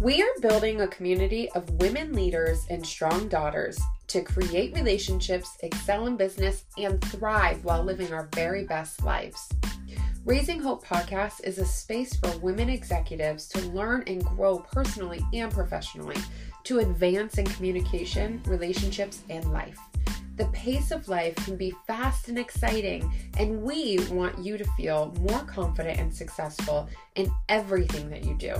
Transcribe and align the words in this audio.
We 0.00 0.22
are 0.22 0.40
building 0.40 0.80
a 0.80 0.86
community 0.86 1.50
of 1.56 1.68
women 1.80 2.12
leaders 2.12 2.64
and 2.70 2.86
strong 2.86 3.26
daughters 3.26 3.80
to 4.06 4.22
create 4.22 4.72
relationships, 4.76 5.56
excel 5.64 6.06
in 6.06 6.16
business, 6.16 6.66
and 6.78 7.02
thrive 7.06 7.64
while 7.64 7.82
living 7.82 8.12
our 8.12 8.28
very 8.32 8.62
best 8.62 9.02
lives. 9.02 9.48
Raising 10.24 10.60
Hope 10.60 10.86
Podcast 10.86 11.42
is 11.42 11.58
a 11.58 11.64
space 11.64 12.14
for 12.14 12.38
women 12.38 12.68
executives 12.68 13.48
to 13.48 13.60
learn 13.70 14.04
and 14.06 14.24
grow 14.24 14.60
personally 14.60 15.20
and 15.34 15.50
professionally, 15.50 16.18
to 16.62 16.78
advance 16.78 17.38
in 17.38 17.46
communication, 17.46 18.40
relationships, 18.46 19.22
and 19.30 19.52
life. 19.52 19.80
The 20.38 20.46
pace 20.52 20.92
of 20.92 21.08
life 21.08 21.34
can 21.34 21.56
be 21.56 21.74
fast 21.88 22.28
and 22.28 22.38
exciting, 22.38 23.12
and 23.38 23.60
we 23.60 23.98
want 24.08 24.38
you 24.38 24.56
to 24.56 24.64
feel 24.76 25.12
more 25.20 25.40
confident 25.40 25.98
and 25.98 26.14
successful 26.14 26.88
in 27.16 27.28
everything 27.48 28.08
that 28.10 28.22
you 28.22 28.36
do. 28.36 28.54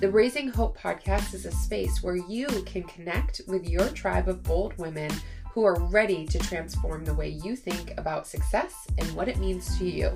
The 0.00 0.10
Raising 0.10 0.48
Hope 0.48 0.76
podcast 0.76 1.32
is 1.32 1.46
a 1.46 1.52
space 1.52 2.02
where 2.02 2.16
you 2.16 2.48
can 2.66 2.82
connect 2.82 3.40
with 3.46 3.68
your 3.68 3.88
tribe 3.90 4.28
of 4.28 4.42
bold 4.42 4.76
women 4.78 5.12
who 5.52 5.64
are 5.64 5.80
ready 5.80 6.26
to 6.26 6.40
transform 6.40 7.04
the 7.04 7.14
way 7.14 7.28
you 7.28 7.54
think 7.54 7.96
about 7.98 8.26
success 8.26 8.74
and 8.98 9.08
what 9.14 9.28
it 9.28 9.38
means 9.38 9.78
to 9.78 9.84
you. 9.84 10.10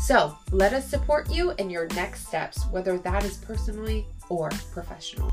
So, 0.00 0.36
let 0.50 0.74
us 0.74 0.86
support 0.86 1.30
you 1.30 1.52
in 1.52 1.70
your 1.70 1.86
next 1.94 2.28
steps, 2.28 2.66
whether 2.70 2.98
that 2.98 3.24
is 3.24 3.38
personally 3.38 4.06
or 4.28 4.50
professionally. 4.70 5.32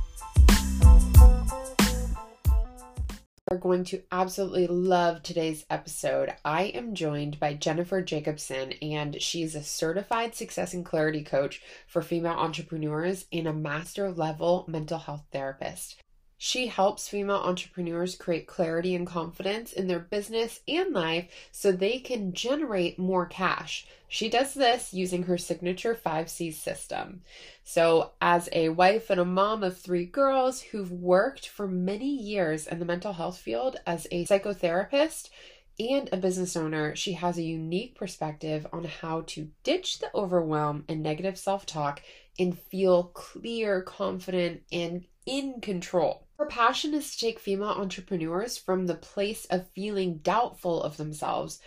Are 3.51 3.57
going 3.57 3.83
to 3.83 4.01
absolutely 4.13 4.65
love 4.65 5.23
today's 5.23 5.65
episode. 5.69 6.33
I 6.45 6.67
am 6.67 6.95
joined 6.95 7.37
by 7.37 7.53
Jennifer 7.53 8.01
Jakobsen, 8.01 8.71
and 8.81 9.21
she's 9.21 9.55
a 9.55 9.61
certified 9.61 10.35
success 10.35 10.73
and 10.73 10.85
clarity 10.85 11.21
coach 11.21 11.61
for 11.85 12.01
female 12.01 12.31
entrepreneurs 12.31 13.25
and 13.29 13.49
a 13.49 13.53
master 13.53 14.09
level 14.09 14.63
mental 14.69 14.99
health 14.99 15.25
therapist. 15.33 16.01
She 16.43 16.65
helps 16.65 17.07
female 17.07 17.35
entrepreneurs 17.35 18.15
create 18.15 18.47
clarity 18.47 18.95
and 18.95 19.05
confidence 19.05 19.71
in 19.73 19.85
their 19.85 19.99
business 19.99 20.61
and 20.67 20.91
life 20.91 21.29
so 21.51 21.71
they 21.71 21.99
can 21.99 22.33
generate 22.33 22.97
more 22.97 23.27
cash. 23.27 23.85
She 24.07 24.27
does 24.27 24.55
this 24.55 24.91
using 24.91 25.21
her 25.21 25.37
signature 25.37 25.93
5C 25.93 26.51
system. 26.51 27.21
So, 27.63 28.13
as 28.19 28.49
a 28.53 28.69
wife 28.69 29.11
and 29.11 29.21
a 29.21 29.23
mom 29.23 29.63
of 29.63 29.77
three 29.77 30.05
girls 30.05 30.61
who've 30.61 30.91
worked 30.91 31.47
for 31.47 31.67
many 31.67 32.09
years 32.09 32.65
in 32.65 32.79
the 32.79 32.85
mental 32.85 33.13
health 33.13 33.37
field 33.37 33.75
as 33.85 34.07
a 34.09 34.25
psychotherapist, 34.25 35.29
and 35.79 36.09
a 36.11 36.17
business 36.17 36.55
owner, 36.55 36.95
she 36.95 37.13
has 37.13 37.37
a 37.37 37.43
unique 37.43 37.93
perspective 37.93 38.65
on 38.73 38.85
how 38.85 39.21
to 39.27 39.51
ditch 39.63 39.99
the 39.99 40.09
overwhelm 40.15 40.85
and 40.89 41.03
negative 41.03 41.37
self 41.37 41.67
talk 41.67 42.01
and 42.39 42.57
feel 42.57 43.03
clear, 43.13 43.83
confident, 43.83 44.63
and 44.71 45.05
in 45.25 45.61
control. 45.61 46.25
Her 46.41 46.47
passion 46.47 46.95
is 46.95 47.11
to 47.11 47.19
take 47.19 47.37
female 47.37 47.69
entrepreneurs 47.69 48.57
from 48.57 48.87
the 48.87 48.95
place 48.95 49.45
of 49.51 49.69
feeling 49.75 50.17
doubtful 50.23 50.81
of 50.81 50.97
themselves, 50.97 51.59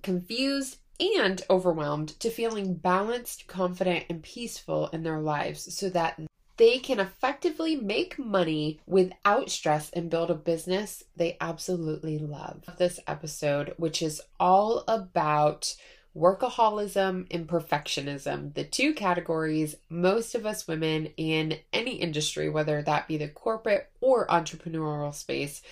confused, 0.00 0.76
and 1.00 1.42
overwhelmed 1.50 2.10
to 2.20 2.30
feeling 2.30 2.74
balanced, 2.74 3.48
confident, 3.48 4.04
and 4.08 4.22
peaceful 4.22 4.86
in 4.92 5.02
their 5.02 5.18
lives 5.18 5.76
so 5.76 5.90
that 5.90 6.20
they 6.56 6.78
can 6.78 7.00
effectively 7.00 7.74
make 7.74 8.16
money 8.16 8.78
without 8.86 9.50
stress 9.50 9.90
and 9.90 10.08
build 10.08 10.30
a 10.30 10.36
business 10.36 11.02
they 11.16 11.36
absolutely 11.40 12.16
love. 12.16 12.62
This 12.78 13.00
episode, 13.08 13.74
which 13.76 14.02
is 14.02 14.22
all 14.38 14.84
about 14.86 15.74
workaholism 16.16 17.26
and 17.30 17.48
perfectionism, 17.48 18.54
the 18.54 18.64
two 18.64 18.92
categories 18.94 19.76
most 19.88 20.34
of 20.34 20.44
us 20.44 20.68
women 20.68 21.06
in 21.16 21.58
any 21.72 21.96
industry, 21.96 22.48
whether 22.48 22.82
that 22.82 23.08
be 23.08 23.16
the 23.16 23.28
corporate 23.28 23.90
or 24.00 24.26
entrepreneurial 24.26 25.14
space, 25.14 25.62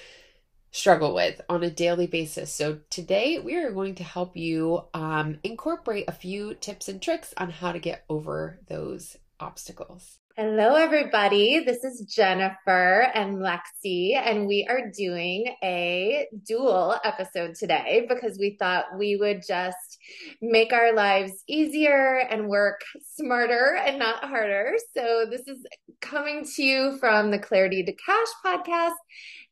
struggle 0.71 1.15
with 1.15 1.41
on 1.49 1.63
a 1.63 1.71
daily 1.71 2.07
basis. 2.07 2.53
So, 2.53 2.79
today 2.91 3.39
we 3.39 3.57
are 3.57 3.73
going 3.73 3.97
to 3.97 4.05
help 4.05 4.37
you 4.37 4.85
um, 4.95 5.39
incorporate 5.43 6.05
a 6.09 6.13
few 6.13 6.55
tips 6.55 6.89
and 6.89 7.03
tricks 7.03 7.35
on 7.37 7.51
how 7.51 7.73
to 7.73 7.79
get 7.79 8.05
over 8.09 8.61
those 8.69 9.17
obstacles. 9.41 10.20
Hello, 10.37 10.75
everybody. 10.77 11.65
This 11.65 11.83
is 11.83 12.07
Jennifer 12.09 13.11
and 13.15 13.39
Lexi, 13.39 14.15
and 14.15 14.47
we 14.47 14.65
are 14.71 14.91
doing 14.97 15.57
a 15.63 16.29
dual 16.47 16.95
episode 17.05 17.57
today 17.57 18.07
because 18.09 18.39
we 18.39 18.57
thought 18.59 18.97
we 18.97 19.17
would 19.17 19.43
just 19.47 19.99
make 20.41 20.73
our 20.73 20.95
lives 20.95 21.33
easier 21.49 22.17
and 22.31 22.49
work 22.49 22.81
smarter 23.17 23.77
and 23.85 23.99
not 23.99 24.25
harder. 24.25 24.77
So, 24.97 25.27
this 25.29 25.47
is 25.49 25.59
coming 26.01 26.47
to 26.57 26.63
you 26.63 26.97
from 27.01 27.33
the 27.33 27.39
Clarity 27.39 27.83
to 27.83 27.93
Cash 27.93 28.29
podcast 28.47 28.95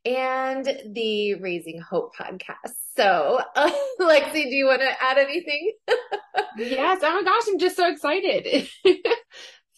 and 0.04 0.64
the 0.94 1.34
Raising 1.34 1.80
Hope 1.80 2.12
podcast. 2.16 2.72
So, 2.96 3.40
uh, 3.56 3.70
Lexi, 4.00 4.44
do 4.44 4.54
you 4.54 4.66
want 4.66 4.80
to 4.82 5.02
add 5.02 5.18
anything? 5.18 5.72
yes. 6.56 7.00
Oh 7.02 7.14
my 7.14 7.22
gosh, 7.24 7.42
I'm 7.48 7.58
just 7.58 7.76
so 7.76 7.90
excited. 7.90 8.68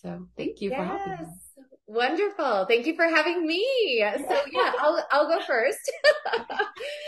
So 0.03 0.27
thank 0.37 0.61
you 0.61 0.71
yes. 0.71 0.78
for 0.78 0.84
helping. 0.84 1.27
Me. 1.27 1.33
Wonderful. 1.87 2.66
Thank 2.66 2.87
you 2.87 2.94
for 2.94 3.05
having 3.05 3.44
me. 3.47 3.66
So 4.16 4.41
yeah, 4.53 4.72
I'll 4.78 5.05
I'll 5.11 5.27
go 5.27 5.44
first. 5.44 5.93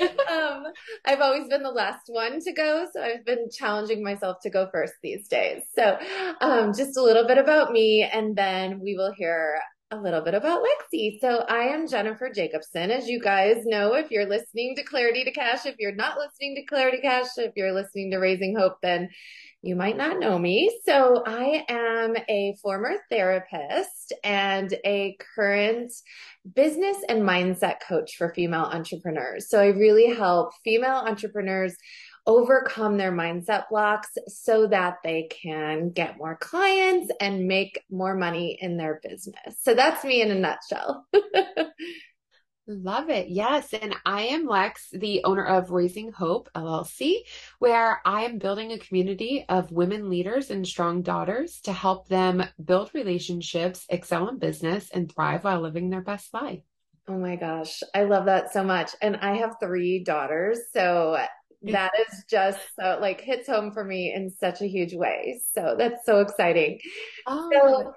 um, 0.29 0.65
I've 1.07 1.21
always 1.21 1.49
been 1.49 1.63
the 1.63 1.71
last 1.71 2.03
one 2.09 2.41
to 2.41 2.53
go, 2.53 2.87
so 2.93 3.01
I've 3.01 3.25
been 3.25 3.49
challenging 3.51 4.03
myself 4.03 4.39
to 4.43 4.51
go 4.51 4.69
first 4.73 4.95
these 5.03 5.29
days. 5.29 5.63
So 5.77 5.99
um, 6.41 6.73
just 6.77 6.97
a 6.97 7.03
little 7.03 7.27
bit 7.27 7.39
about 7.39 7.71
me, 7.71 8.03
and 8.03 8.35
then 8.35 8.81
we 8.81 8.97
will 8.97 9.13
hear 9.17 9.61
a 9.93 10.01
little 10.01 10.23
bit 10.23 10.33
about 10.33 10.63
Lexi. 10.63 11.21
So 11.21 11.45
I 11.49 11.65
am 11.65 11.87
Jennifer 11.87 12.31
Jakobsen. 12.31 12.91
As 12.91 13.09
you 13.09 13.21
guys 13.21 13.67
know, 13.67 13.93
if 13.95 14.11
you're 14.11 14.29
listening 14.29 14.75
to 14.77 14.83
Clarity 14.83 15.23
to 15.25 15.31
Cash, 15.31 15.67
if 15.67 15.77
you're 15.79 15.95
not 15.95 16.17
listening 16.17 16.55
to 16.57 16.65
Clarity 16.65 17.03
Cash, 17.03 17.27
if 17.37 17.53
you're 17.57 17.75
listening 17.75 18.11
to 18.11 18.17
Raising 18.17 18.57
Hope, 18.57 18.79
then 18.83 19.11
you 19.61 19.77
might 19.77 19.99
not 19.99 20.19
know 20.19 20.39
me. 20.39 20.75
So 20.87 21.23
I 21.27 21.67
am 21.69 22.17
a 22.27 22.57
former 22.63 22.95
therapist 23.11 24.15
and 24.25 24.73
a 24.83 25.17
current 25.35 25.93
business 26.55 26.97
and 27.11 27.23
mindset 27.23 27.77
coach 27.87 28.17
for 28.17 28.33
female 28.35 28.65
entrepreneurs. 28.65 29.51
So 29.51 29.61
I 29.61 29.67
really 29.67 30.15
help 30.15 30.53
female 30.65 31.03
entrepreneurs 31.07 31.77
overcome 32.27 32.97
their 32.97 33.13
mindset 33.13 33.69
blocks 33.69 34.11
so 34.29 34.67
that 34.69 34.99
they 35.03 35.29
can 35.31 35.91
get 35.91 36.19
more 36.19 36.37
clients 36.37 37.13
and 37.21 37.49
make 37.49 37.83
more 37.91 38.15
money 38.15 38.59
in 38.61 38.77
their 38.77 39.01
business. 39.03 39.57
So 39.61 39.75
that's 39.75 40.05
me 40.05 40.23
in 40.23 40.31
a 40.31 40.35
nutshell. 40.35 41.07
Love 42.69 43.11
it. 43.11 43.29
Yes. 43.29 43.75
And 43.75 43.95
I 44.07 44.23
am 44.23 44.47
Lex, 44.47 44.89
the 44.93 45.25
owner 45.25 45.45
of 45.45 45.73
Raising 45.73 46.13
Hope 46.13 46.49
LLC, 46.55 47.17
where 47.59 48.01
I 48.05 48.23
am 48.23 48.39
building 48.39 48.71
a 48.71 48.79
community 48.79 49.45
of 49.49 49.73
women 49.73 50.09
leaders 50.09 50.51
and 50.51 50.67
strong 50.67 51.03
daughters 51.03 51.61
to 51.63 51.73
help 51.73 52.07
them 52.07 52.45
build 52.65 52.93
relationships, 52.95 53.85
excel 53.89 54.29
in 54.29 54.39
business, 54.39 54.91
and 54.91 55.11
thrive 55.11 55.43
while 55.43 55.61
living 55.61 55.91
their 55.91 56.03
best 56.03 56.33
life. 56.33 56.63
Oh 57.09 57.19
my 57.19 57.35
gosh. 57.35 57.83
I 57.97 58.05
love 58.05 58.27
that 58.27 58.53
so 58.53 58.63
much. 58.63 58.93
And 59.03 59.17
I 59.17 59.39
have 59.39 59.57
three 59.61 60.05
daughters. 60.05 60.61
So 60.73 61.19
that 61.65 61.93
is 62.09 62.25
just 62.29 62.61
so 62.79 62.99
like 63.01 63.21
hits 63.21 63.49
home 63.49 63.73
for 63.73 63.85
me 63.85 64.13
in 64.15 64.31
such 64.31 64.61
a 64.61 64.67
huge 64.67 64.95
way. 64.95 65.41
So 65.55 65.75
that's 65.79 66.05
so 66.05 66.21
exciting. 66.21 66.79
Oh. 67.27 67.51
So 67.53 67.93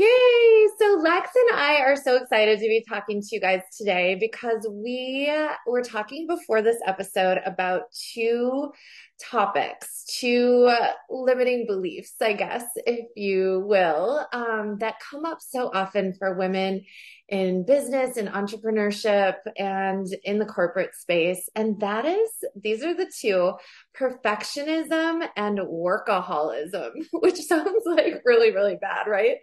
Yay! 0.00 0.68
So 0.78 0.98
Lex 1.02 1.28
and 1.34 1.60
I 1.60 1.80
are 1.82 1.94
so 1.94 2.16
excited 2.16 2.58
to 2.58 2.66
be 2.66 2.82
talking 2.88 3.20
to 3.20 3.28
you 3.32 3.38
guys 3.38 3.60
today 3.76 4.16
because 4.18 4.66
we 4.70 5.30
were 5.66 5.82
talking 5.82 6.26
before 6.26 6.62
this 6.62 6.78
episode 6.86 7.38
about 7.44 7.82
two 8.14 8.72
topics, 9.20 10.04
two 10.18 10.72
limiting 11.08 11.66
beliefs, 11.66 12.14
I 12.20 12.32
guess, 12.32 12.64
if 12.86 13.06
you 13.16 13.64
will, 13.66 14.26
um, 14.32 14.78
that 14.78 14.96
come 15.00 15.24
up 15.24 15.38
so 15.40 15.70
often 15.72 16.14
for 16.14 16.36
women 16.36 16.84
in 17.30 17.64
business 17.64 18.16
and 18.16 18.28
entrepreneurship 18.28 19.36
and 19.56 20.06
in 20.24 20.40
the 20.40 20.44
corporate 20.44 20.94
space. 20.96 21.48
And 21.54 21.78
that 21.80 22.04
is, 22.04 22.30
these 22.60 22.82
are 22.82 22.92
the 22.92 23.10
two 23.20 23.52
perfectionism 23.96 25.28
and 25.36 25.58
workaholism, 25.58 26.90
which 27.12 27.36
sounds 27.36 27.84
like 27.86 28.22
really, 28.24 28.52
really 28.52 28.76
bad, 28.80 29.06
right? 29.06 29.36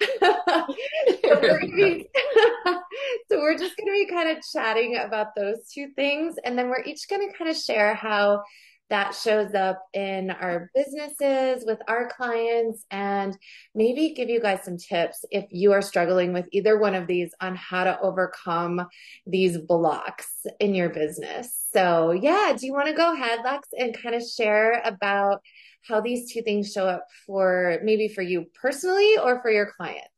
so, 0.20 1.40
we're 1.40 1.60
be, 1.60 2.10
so 3.30 3.38
we're 3.38 3.56
just 3.56 3.76
going 3.76 3.86
to 3.86 3.92
be 3.92 4.06
kind 4.06 4.36
of 4.36 4.44
chatting 4.52 4.96
about 4.96 5.34
those 5.34 5.66
two 5.72 5.88
things. 5.96 6.34
And 6.44 6.58
then 6.58 6.68
we're 6.68 6.84
each 6.84 7.08
going 7.08 7.26
to 7.26 7.36
kind 7.36 7.50
of 7.50 7.56
share 7.56 7.94
how 7.94 8.42
that 8.90 9.14
shows 9.14 9.54
up 9.54 9.82
in 9.94 10.30
our 10.30 10.70
businesses 10.74 11.64
with 11.64 11.78
our 11.88 12.10
clients 12.10 12.84
and 12.90 13.36
maybe 13.74 14.12
give 14.14 14.28
you 14.28 14.40
guys 14.40 14.64
some 14.64 14.76
tips 14.76 15.24
if 15.30 15.46
you 15.50 15.72
are 15.72 15.80
struggling 15.80 16.32
with 16.32 16.46
either 16.52 16.78
one 16.78 16.94
of 16.94 17.06
these 17.06 17.32
on 17.40 17.54
how 17.54 17.84
to 17.84 17.98
overcome 18.00 18.84
these 19.26 19.56
blocks 19.58 20.28
in 20.58 20.74
your 20.74 20.90
business. 20.90 21.66
So, 21.72 22.10
yeah, 22.10 22.52
do 22.58 22.66
you 22.66 22.72
want 22.72 22.88
to 22.88 22.94
go 22.94 23.14
ahead, 23.14 23.40
Lex, 23.44 23.68
and 23.78 23.96
kind 23.96 24.14
of 24.14 24.22
share 24.22 24.82
about 24.84 25.40
how 25.88 26.00
these 26.00 26.32
two 26.32 26.42
things 26.42 26.72
show 26.72 26.86
up 26.86 27.06
for 27.26 27.78
maybe 27.82 28.08
for 28.08 28.22
you 28.22 28.46
personally 28.60 29.16
or 29.18 29.40
for 29.40 29.50
your 29.50 29.72
clients? 29.76 30.09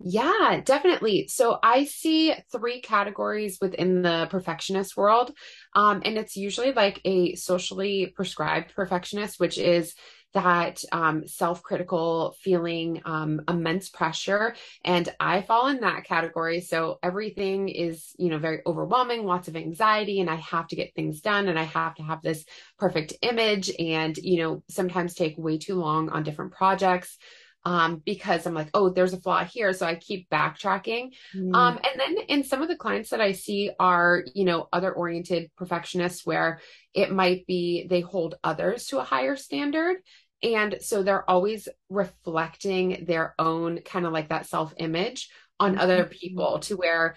Yeah, 0.00 0.60
definitely. 0.64 1.26
So 1.28 1.58
I 1.60 1.84
see 1.84 2.32
three 2.52 2.80
categories 2.80 3.58
within 3.60 4.02
the 4.02 4.28
perfectionist 4.30 4.96
world. 4.96 5.32
Um, 5.74 6.02
and 6.04 6.16
it's 6.16 6.36
usually 6.36 6.72
like 6.72 7.00
a 7.04 7.34
socially 7.34 8.12
prescribed 8.14 8.74
perfectionist, 8.76 9.40
which 9.40 9.58
is 9.58 9.94
that 10.34 10.84
um, 10.92 11.26
self 11.26 11.62
critical 11.62 12.36
feeling, 12.42 13.00
um, 13.06 13.40
immense 13.48 13.88
pressure. 13.88 14.54
And 14.84 15.08
I 15.18 15.42
fall 15.42 15.66
in 15.66 15.80
that 15.80 16.04
category. 16.04 16.60
So 16.60 16.98
everything 17.02 17.68
is, 17.68 18.12
you 18.18 18.28
know, 18.28 18.38
very 18.38 18.60
overwhelming, 18.66 19.24
lots 19.24 19.48
of 19.48 19.56
anxiety, 19.56 20.20
and 20.20 20.30
I 20.30 20.36
have 20.36 20.68
to 20.68 20.76
get 20.76 20.94
things 20.94 21.22
done 21.22 21.48
and 21.48 21.58
I 21.58 21.64
have 21.64 21.96
to 21.96 22.02
have 22.04 22.22
this 22.22 22.44
perfect 22.78 23.14
image 23.22 23.70
and, 23.80 24.16
you 24.18 24.42
know, 24.42 24.62
sometimes 24.68 25.14
take 25.14 25.34
way 25.38 25.58
too 25.58 25.74
long 25.76 26.08
on 26.10 26.22
different 26.22 26.52
projects 26.52 27.16
um, 27.64 28.02
because 28.04 28.46
I'm 28.46 28.54
like, 28.54 28.70
oh, 28.74 28.90
there's 28.90 29.12
a 29.12 29.20
flaw 29.20 29.44
here. 29.44 29.72
So 29.72 29.86
I 29.86 29.94
keep 29.96 30.28
backtracking. 30.30 31.10
Mm. 31.34 31.54
Um, 31.54 31.78
and 31.78 32.00
then 32.00 32.24
in 32.28 32.44
some 32.44 32.62
of 32.62 32.68
the 32.68 32.76
clients 32.76 33.10
that 33.10 33.20
I 33.20 33.32
see 33.32 33.70
are, 33.78 34.24
you 34.34 34.44
know, 34.44 34.68
other 34.72 34.92
oriented 34.92 35.50
perfectionists 35.56 36.24
where 36.24 36.60
it 36.94 37.12
might 37.12 37.46
be 37.46 37.86
they 37.88 38.00
hold 38.00 38.36
others 38.42 38.86
to 38.86 38.98
a 38.98 39.04
higher 39.04 39.36
standard. 39.36 39.98
And 40.42 40.76
so 40.80 41.02
they're 41.02 41.28
always 41.28 41.68
reflecting 41.88 43.04
their 43.06 43.34
own 43.38 43.80
kind 43.80 44.06
of 44.06 44.12
like 44.12 44.28
that 44.28 44.46
self 44.46 44.72
image 44.78 45.28
on 45.58 45.72
mm-hmm. 45.72 45.80
other 45.80 46.04
people 46.04 46.60
to 46.60 46.76
where 46.76 47.16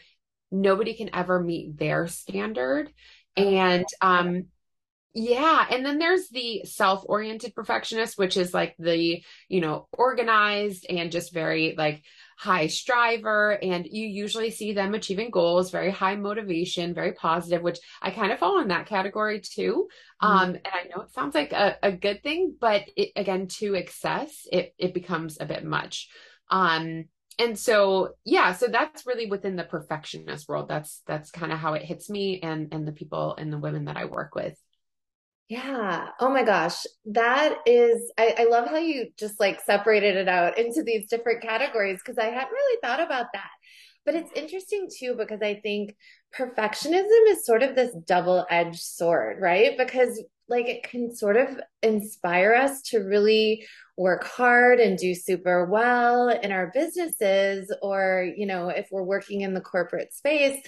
nobody 0.52 0.96
can 0.96 1.12
ever 1.14 1.40
meet 1.40 1.78
their 1.78 2.08
standard. 2.08 2.92
And 3.38 3.86
um, 4.02 4.48
yeah. 5.13 5.66
And 5.69 5.86
then 5.86 6.00
there's 6.00 6.30
the 6.30 6.63
self 6.63 7.04
oriented 7.06 7.54
perfectionist, 7.54 8.18
which 8.18 8.38
is 8.38 8.54
like 8.54 8.75
the, 8.80 9.22
you 9.50 9.60
know, 9.60 9.88
organized 9.92 10.86
and 10.90 11.12
just 11.12 11.34
very 11.34 11.75
like 11.78 12.04
high 12.38 12.68
striver. 12.68 13.52
And 13.52 13.86
you 13.86 14.08
usually 14.08 14.52
see 14.52 14.72
them 14.72 14.94
achieving 14.94 15.30
goals, 15.30 15.69
very 15.69 15.92
high 15.92 16.16
motivation, 16.16 16.94
very 16.94 17.12
positive, 17.12 17.62
which 17.62 17.80
I 18.02 18.12
kind 18.12 18.31
of 18.31 18.40
fall 18.40 18.62
in 18.62 18.69
that 18.69 18.86
category 18.86 19.42
too. 19.42 19.90
Mm-hmm. 20.24 20.28
Um, 20.28 20.50
and 20.50 20.62
I 20.66 20.88
know 20.88 21.04
it 21.04 21.14
sounds 21.14 21.36
like 21.36 21.52
a, 21.52 21.78
a 21.84 21.92
good 21.92 22.24
thing, 22.24 22.56
but 22.60 22.84
it, 22.96 23.12
again, 23.18 23.48
to 23.60 23.75
excess, 23.75 24.48
it, 24.50 24.74
it 24.78 24.94
becomes 24.94 25.40
a 25.42 25.46
bit 25.46 25.66
much. 25.66 26.07
Um, 26.50 27.06
and 27.40 27.57
so 27.57 28.10
yeah 28.25 28.52
so 28.52 28.68
that's 28.68 29.07
really 29.07 29.25
within 29.25 29.56
the 29.56 29.64
perfectionist 29.64 30.50
world 30.50 30.68
that's 30.68 31.02
that's 31.07 31.31
kind 31.31 31.54
of 31.54 31.60
how 31.60 31.74
it 31.74 31.81
hits 31.81 32.10
me 32.10 32.42
and 32.42 32.74
and 32.74 32.86
the 32.86 32.92
people 32.92 33.36
and 33.38 33.54
the 33.54 33.57
women 33.57 33.86
that 33.86 33.96
i 33.96 34.04
work 34.04 34.36
with 34.36 34.62
yeah. 35.51 36.07
Oh 36.21 36.30
my 36.30 36.44
gosh. 36.44 36.86
That 37.07 37.57
is, 37.65 38.09
I, 38.18 38.36
I 38.39 38.44
love 38.45 38.69
how 38.69 38.77
you 38.77 39.09
just 39.19 39.38
like 39.38 39.59
separated 39.59 40.15
it 40.15 40.30
out 40.30 40.57
into 40.57 40.81
these 40.81 41.09
different 41.09 41.42
categories 41.42 42.00
because 42.01 42.18
I 42.18 42.27
hadn't 42.27 42.53
really 42.53 42.80
thought 42.81 43.01
about 43.01 43.25
that. 43.33 43.50
But 44.06 44.15
it's 44.15 44.31
interesting 44.33 44.88
too 44.98 45.13
because 45.18 45.42
I 45.42 45.56
think 45.56 45.94
perfectionism 46.33 47.27
is 47.27 47.45
sort 47.45 47.63
of 47.63 47.75
this 47.75 47.94
double 48.07 48.45
edged 48.50 48.80
sword, 48.80 49.42
right? 49.42 49.77
Because 49.77 50.24
like 50.48 50.68
it 50.68 50.84
can 50.84 51.16
sort 51.16 51.38
of 51.38 51.60
inspire 51.82 52.54
us 52.54 52.82
to 52.82 53.00
really 53.00 53.66
work 53.98 54.24
hard 54.24 54.80
and 54.80 54.98
do 54.98 55.14
super 55.14 55.66
well 55.66 56.30
in 56.30 56.52
our 56.52 56.72
businesses 56.74 57.74
or 57.82 58.28
you 58.36 58.46
know 58.46 58.70
if 58.70 58.88
we're 58.92 59.04
working 59.04 59.42
in 59.42 59.54
the 59.54 59.62
corporate 59.62 60.14
space 60.14 60.60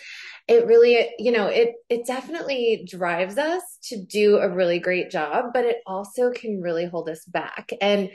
it 0.47 0.67
really 0.67 1.09
you 1.17 1.31
know 1.31 1.47
it 1.47 1.73
it 1.89 2.05
definitely 2.05 2.87
drives 2.89 3.37
us 3.37 3.61
to 3.81 3.99
do 4.03 4.37
a 4.37 4.49
really 4.49 4.77
great 4.77 5.09
job 5.09 5.45
but 5.53 5.65
it 5.65 5.77
also 5.87 6.31
can 6.31 6.61
really 6.61 6.85
hold 6.85 7.09
us 7.09 7.23
back. 7.25 7.71
And 7.81 8.09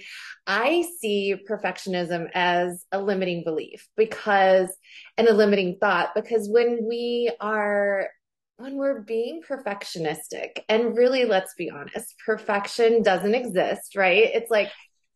i 0.47 0.85
see 1.01 1.37
perfectionism 1.49 2.29
as 2.35 2.85
a 2.93 3.01
limiting 3.01 3.45
belief 3.45 3.89
because 3.97 4.71
and 5.17 5.27
a 5.27 5.35
limiting 5.35 5.79
thought 5.81 6.11
because 6.15 6.49
when 6.49 6.87
we 6.87 7.31
are 7.41 8.09
when 8.59 8.77
we're 8.77 9.01
being 9.01 9.41
perfectionistic 9.49 10.61
and 10.69 10.97
really 10.97 11.25
let's 11.25 11.55
be 11.57 11.71
honest 11.71 12.15
perfection 12.25 13.03
doesn't 13.03 13.35
exist 13.35 13.97
right 13.97 14.31
it's 14.35 14.51
like 14.51 14.69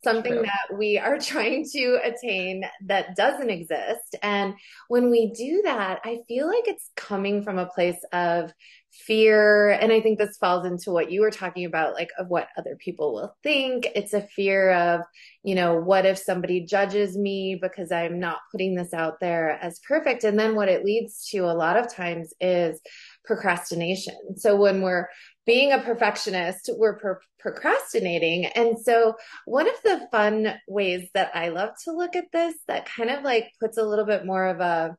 something 0.04 0.32
True. 0.32 0.42
that 0.42 0.76
we 0.76 0.98
are 0.98 1.18
trying 1.20 1.64
to 1.72 1.98
attain 2.02 2.64
that 2.86 3.16
doesn't 3.16 3.50
exist. 3.50 4.16
And 4.22 4.54
when 4.88 5.10
we 5.10 5.32
do 5.32 5.62
that, 5.64 6.00
I 6.04 6.18
feel 6.28 6.46
like 6.46 6.66
it's 6.66 6.90
coming 6.96 7.42
from 7.42 7.58
a 7.58 7.66
place 7.66 8.02
of 8.12 8.52
fear. 8.92 9.70
And 9.70 9.90
I 9.90 10.00
think 10.00 10.18
this 10.18 10.36
falls 10.36 10.66
into 10.66 10.90
what 10.90 11.10
you 11.10 11.22
were 11.22 11.30
talking 11.30 11.64
about, 11.64 11.94
like 11.94 12.10
of 12.18 12.28
what 12.28 12.48
other 12.58 12.76
people 12.78 13.14
will 13.14 13.34
think. 13.42 13.88
It's 13.94 14.12
a 14.12 14.20
fear 14.20 14.72
of, 14.72 15.00
you 15.42 15.54
know, 15.54 15.76
what 15.76 16.04
if 16.04 16.18
somebody 16.18 16.66
judges 16.66 17.16
me 17.16 17.58
because 17.60 17.90
I'm 17.90 18.20
not 18.20 18.38
putting 18.50 18.74
this 18.74 18.92
out 18.92 19.18
there 19.18 19.58
as 19.62 19.80
perfect? 19.88 20.24
And 20.24 20.38
then 20.38 20.54
what 20.54 20.68
it 20.68 20.84
leads 20.84 21.26
to 21.30 21.38
a 21.38 21.56
lot 21.56 21.78
of 21.78 21.92
times 21.92 22.34
is 22.38 22.80
procrastination. 23.24 24.36
So 24.36 24.56
when 24.56 24.82
we're 24.82 25.08
being 25.46 25.72
a 25.72 25.80
perfectionist, 25.80 26.70
we're 26.76 26.98
pro- 26.98 27.14
procrastinating. 27.38 28.46
And 28.46 28.78
so, 28.78 29.14
one 29.44 29.68
of 29.68 29.74
the 29.84 30.08
fun 30.12 30.54
ways 30.68 31.08
that 31.14 31.32
I 31.34 31.48
love 31.48 31.70
to 31.84 31.92
look 31.92 32.16
at 32.16 32.30
this 32.32 32.54
that 32.68 32.86
kind 32.86 33.10
of 33.10 33.24
like 33.24 33.50
puts 33.60 33.78
a 33.78 33.84
little 33.84 34.06
bit 34.06 34.24
more 34.24 34.46
of 34.46 34.60
a, 34.60 34.96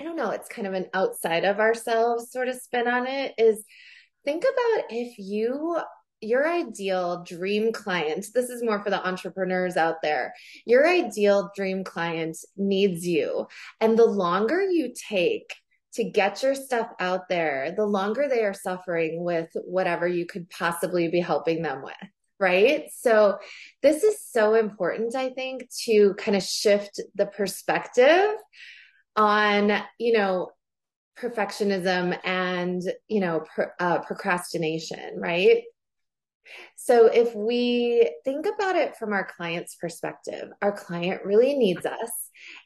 I 0.00 0.04
don't 0.04 0.16
know, 0.16 0.30
it's 0.30 0.48
kind 0.48 0.66
of 0.66 0.74
an 0.74 0.86
outside 0.92 1.44
of 1.44 1.60
ourselves 1.60 2.30
sort 2.30 2.48
of 2.48 2.56
spin 2.56 2.88
on 2.88 3.06
it 3.06 3.34
is 3.38 3.64
think 4.24 4.42
about 4.42 4.84
if 4.90 5.18
you 5.18 5.78
your 6.20 6.48
ideal 6.48 7.22
dream 7.22 7.72
client, 7.72 8.26
this 8.34 8.48
is 8.48 8.62
more 8.62 8.82
for 8.82 8.88
the 8.88 9.06
entrepreneurs 9.06 9.76
out 9.76 9.96
there. 10.02 10.32
Your 10.64 10.88
ideal 10.88 11.50
dream 11.54 11.84
client 11.84 12.38
needs 12.56 13.06
you. 13.06 13.46
And 13.80 13.98
the 13.98 14.06
longer 14.06 14.62
you 14.62 14.94
take 15.08 15.54
to 15.94 16.04
get 16.04 16.42
your 16.42 16.54
stuff 16.54 16.88
out 16.98 17.28
there, 17.28 17.72
the 17.76 17.86
longer 17.86 18.28
they 18.28 18.44
are 18.44 18.54
suffering 18.54 19.22
with 19.22 19.48
whatever 19.64 20.06
you 20.06 20.26
could 20.26 20.50
possibly 20.50 21.08
be 21.08 21.20
helping 21.20 21.62
them 21.62 21.82
with. 21.82 21.94
Right. 22.40 22.90
So, 22.96 23.38
this 23.80 24.02
is 24.02 24.20
so 24.20 24.54
important, 24.54 25.14
I 25.14 25.30
think, 25.30 25.68
to 25.84 26.14
kind 26.14 26.36
of 26.36 26.42
shift 26.42 27.00
the 27.14 27.26
perspective 27.26 28.26
on, 29.14 29.72
you 29.98 30.14
know, 30.14 30.50
perfectionism 31.16 32.18
and, 32.24 32.82
you 33.06 33.20
know, 33.20 33.44
uh, 33.78 34.00
procrastination, 34.00 35.16
right? 35.16 35.62
So, 36.76 37.06
if 37.06 37.34
we 37.36 38.10
think 38.24 38.46
about 38.46 38.74
it 38.76 38.96
from 38.96 39.12
our 39.12 39.28
client's 39.36 39.76
perspective, 39.76 40.48
our 40.60 40.72
client 40.72 41.24
really 41.24 41.54
needs 41.54 41.86
us. 41.86 42.23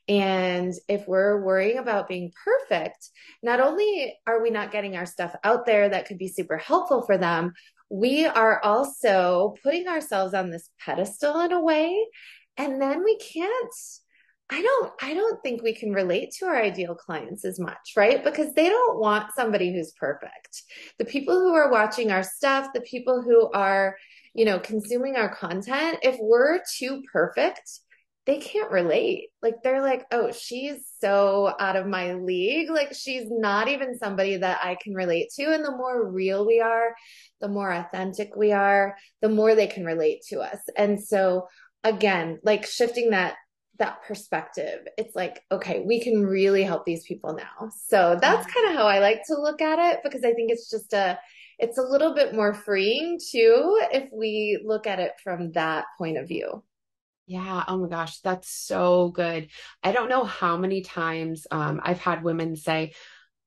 And 0.08 0.72
if 0.88 1.06
we're 1.06 1.42
worrying 1.42 1.78
about 1.78 2.08
being 2.08 2.32
perfect, 2.44 3.10
not 3.42 3.60
only 3.60 4.16
are 4.26 4.42
we 4.42 4.50
not 4.50 4.72
getting 4.72 4.96
our 4.96 5.06
stuff 5.06 5.34
out 5.44 5.66
there 5.66 5.88
that 5.88 6.06
could 6.06 6.18
be 6.18 6.28
super 6.28 6.56
helpful 6.56 7.02
for 7.02 7.18
them, 7.18 7.52
we 7.90 8.26
are 8.26 8.62
also 8.62 9.54
putting 9.62 9.88
ourselves 9.88 10.34
on 10.34 10.50
this 10.50 10.70
pedestal 10.84 11.40
in 11.40 11.52
a 11.52 11.60
way. 11.60 12.06
And 12.56 12.80
then 12.80 13.04
we 13.04 13.16
can't 13.18 13.72
I 14.50 14.62
don't 14.62 14.92
I 15.02 15.14
don't 15.14 15.42
think 15.42 15.62
we 15.62 15.74
can 15.74 15.92
relate 15.92 16.30
to 16.38 16.46
our 16.46 16.56
ideal 16.56 16.94
clients 16.94 17.44
as 17.44 17.60
much, 17.60 17.92
right? 17.96 18.24
Because 18.24 18.54
they 18.54 18.68
don't 18.68 18.98
want 18.98 19.34
somebody 19.34 19.72
who's 19.72 19.92
perfect. 19.92 20.62
The 20.98 21.04
people 21.04 21.38
who 21.38 21.54
are 21.54 21.70
watching 21.70 22.10
our 22.10 22.22
stuff, 22.22 22.68
the 22.72 22.80
people 22.80 23.20
who 23.20 23.50
are, 23.52 23.96
you 24.34 24.46
know, 24.46 24.58
consuming 24.58 25.16
our 25.16 25.34
content, 25.34 25.98
if 26.02 26.16
we're 26.18 26.60
too 26.78 27.02
perfect, 27.12 27.80
they 28.28 28.36
can't 28.36 28.70
relate. 28.70 29.30
Like 29.40 29.62
they're 29.64 29.80
like, 29.80 30.04
"Oh, 30.12 30.30
she's 30.32 30.86
so 31.00 31.54
out 31.58 31.76
of 31.76 31.86
my 31.86 32.12
league. 32.12 32.68
Like 32.68 32.94
she's 32.94 33.24
not 33.30 33.68
even 33.68 33.98
somebody 33.98 34.36
that 34.36 34.60
I 34.62 34.76
can 34.82 34.92
relate 34.92 35.30
to." 35.36 35.44
And 35.44 35.64
the 35.64 35.70
more 35.70 36.06
real 36.06 36.46
we 36.46 36.60
are, 36.60 36.94
the 37.40 37.48
more 37.48 37.72
authentic 37.72 38.36
we 38.36 38.52
are, 38.52 38.96
the 39.22 39.30
more 39.30 39.54
they 39.54 39.66
can 39.66 39.86
relate 39.86 40.20
to 40.28 40.40
us. 40.40 40.58
And 40.76 41.02
so 41.02 41.48
again, 41.82 42.38
like 42.44 42.66
shifting 42.66 43.10
that 43.10 43.36
that 43.78 44.02
perspective, 44.02 44.80
it's 44.98 45.16
like, 45.16 45.40
okay, 45.50 45.82
we 45.86 46.00
can 46.00 46.26
really 46.26 46.64
help 46.64 46.84
these 46.84 47.04
people 47.04 47.34
now. 47.34 47.70
So 47.86 48.18
that's 48.20 48.52
kind 48.52 48.68
of 48.68 48.74
how 48.74 48.88
I 48.88 48.98
like 48.98 49.22
to 49.28 49.40
look 49.40 49.62
at 49.62 49.78
it 49.78 50.00
because 50.02 50.24
I 50.24 50.32
think 50.32 50.50
it's 50.50 50.68
just 50.68 50.92
a, 50.92 51.18
it's 51.58 51.78
a 51.78 51.82
little 51.82 52.14
bit 52.14 52.34
more 52.34 52.52
freeing 52.52 53.18
too 53.30 53.80
if 53.92 54.10
we 54.12 54.60
look 54.64 54.86
at 54.86 54.98
it 54.98 55.12
from 55.22 55.52
that 55.52 55.86
point 55.96 56.18
of 56.18 56.28
view. 56.28 56.62
Yeah. 57.28 57.62
Oh 57.68 57.76
my 57.76 57.88
gosh, 57.88 58.20
that's 58.20 58.48
so 58.50 59.10
good. 59.10 59.50
I 59.82 59.92
don't 59.92 60.08
know 60.08 60.24
how 60.24 60.56
many 60.56 60.80
times 60.80 61.46
um, 61.50 61.80
I've 61.82 62.00
had 62.00 62.24
women 62.24 62.56
say, 62.56 62.94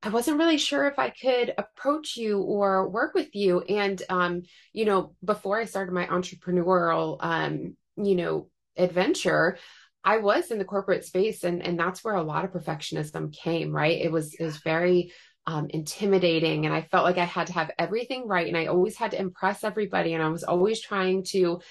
I 0.03 0.09
wasn't 0.09 0.37
really 0.39 0.59
sure 0.59 0.87
if 0.87 0.99
I 0.99 1.09
could 1.11 1.53
approach 1.57 2.17
you 2.17 2.41
or 2.41 2.89
work 2.89 3.15
with 3.15 3.35
you. 3.35 3.61
And, 3.61 4.01
um, 4.09 4.43
you 4.73 4.85
know, 4.85 5.15
before 5.25 5.59
I 5.59 5.65
started 5.65 5.93
my 5.93 6.07
entrepreneurial, 6.07 7.17
um, 7.21 7.77
you 7.97 8.15
know, 8.15 8.49
adventure, 8.77 9.57
I 10.03 10.17
was 10.19 10.51
in 10.51 10.59
the 10.59 10.65
corporate 10.65 11.05
space 11.05 11.43
and 11.43 11.61
and 11.65 11.79
that's 11.79 12.03
where 12.03 12.15
a 12.15 12.23
lot 12.23 12.45
of 12.45 12.51
perfectionism 12.51 13.33
came, 13.33 13.71
right? 13.71 13.99
It 14.01 14.11
was 14.11 14.33
it 14.35 14.43
was 14.43 14.57
very 14.57 15.13
um, 15.47 15.67
intimidating 15.69 16.65
and 16.65 16.75
I 16.75 16.83
felt 16.83 17.05
like 17.05 17.17
I 17.17 17.25
had 17.25 17.47
to 17.47 17.53
have 17.53 17.71
everything 17.79 18.27
right 18.27 18.47
and 18.47 18.57
I 18.57 18.67
always 18.67 18.97
had 18.97 19.11
to 19.11 19.19
impress 19.19 19.63
everybody 19.63 20.13
and 20.13 20.23
I 20.23 20.29
was 20.29 20.43
always 20.43 20.81
trying 20.81 21.23
to 21.29 21.61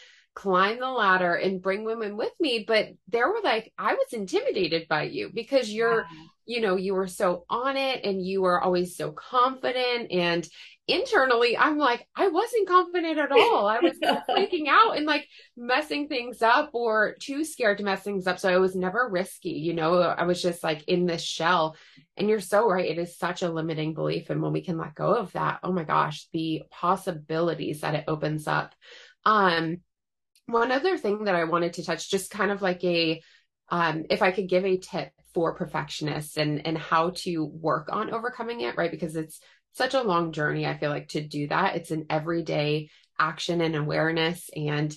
climb 0.41 0.79
the 0.79 0.89
ladder 0.89 1.35
and 1.35 1.61
bring 1.61 1.85
women 1.85 2.17
with 2.17 2.33
me. 2.41 2.65
But 2.67 2.89
there 3.09 3.29
were 3.29 3.43
like, 3.45 3.71
I 3.77 3.93
was 3.93 4.15
intimidated 4.15 4.89
by 4.89 5.03
you 5.03 5.31
because 5.35 5.71
you're, 5.71 6.07
you 6.47 6.63
know, 6.63 6.77
you 6.77 6.95
were 6.95 7.09
so 7.09 7.45
on 7.51 7.77
it 7.77 8.07
and 8.07 8.25
you 8.25 8.41
were 8.41 8.59
always 8.59 8.97
so 8.97 9.13
confident. 9.13 10.11
And 10.11 10.49
internally, 10.89 11.59
I'm 11.59 11.77
like, 11.77 12.09
I 12.17 12.29
wasn't 12.29 12.69
confident 12.69 13.19
at 13.19 13.33
all. 13.33 13.67
I 13.67 13.81
was 13.81 13.99
freaking 14.31 14.67
out 14.67 14.97
and 14.97 15.05
like 15.05 15.29
messing 15.59 16.09
things 16.09 16.41
up 16.41 16.71
or 16.73 17.17
too 17.21 17.45
scared 17.45 17.77
to 17.77 17.85
mess 17.85 18.03
things 18.03 18.27
up. 18.27 18.39
So 18.39 18.49
I 18.49 18.57
was 18.57 18.75
never 18.75 19.11
risky, 19.11 19.51
you 19.51 19.75
know, 19.75 20.01
I 20.01 20.25
was 20.25 20.41
just 20.41 20.65
like 20.65 20.85
in 20.85 21.05
this 21.05 21.23
shell. 21.23 21.77
And 22.17 22.31
you're 22.31 22.41
so 22.41 22.67
right. 22.67 22.89
It 22.89 22.97
is 22.97 23.19
such 23.19 23.43
a 23.43 23.53
limiting 23.53 23.93
belief. 23.93 24.31
And 24.31 24.41
when 24.41 24.55
we 24.55 24.63
can 24.63 24.79
let 24.79 24.95
go 24.95 25.17
of 25.17 25.33
that, 25.33 25.61
oh 25.63 25.73
my 25.73 25.85
gosh, 25.85 26.29
the 26.33 26.63
possibilities 26.71 27.83
that 27.83 27.95
it 27.95 28.05
opens 28.09 28.49
up. 28.49 28.75
Um, 29.27 29.83
one 30.53 30.73
other 30.73 30.97
thing 30.99 31.25
that 31.25 31.35
I 31.35 31.45
wanted 31.45 31.75
to 31.75 31.85
touch, 31.85 32.11
just 32.11 32.31
kind 32.31 32.51
of 32.51 32.63
like 32.63 32.83
a, 32.85 33.23
um, 33.69 34.05
if 34.11 34.23
I 34.23 34.33
could 34.33 34.49
give 34.49 34.65
a 34.65 34.77
tip 34.77 35.13
for 35.33 35.55
perfectionists 35.55 36.37
and 36.37 36.67
and 36.67 36.77
how 36.77 37.11
to 37.11 37.45
work 37.45 37.89
on 37.93 38.13
overcoming 38.13 38.61
it, 38.63 38.77
right? 38.77 38.91
Because 38.91 39.17
it's 39.17 39.41
such 39.73 39.95
a 39.95 40.03
long 40.03 40.33
journey. 40.33 40.67
I 40.67 40.77
feel 40.77 40.91
like 40.91 41.09
to 41.09 41.21
do 41.21 41.49
that, 41.49 41.77
it's 41.77 41.91
an 41.91 42.07
everyday 42.11 42.91
action 43.19 43.61
and 43.61 43.77
awareness, 43.77 44.51
and 44.55 44.95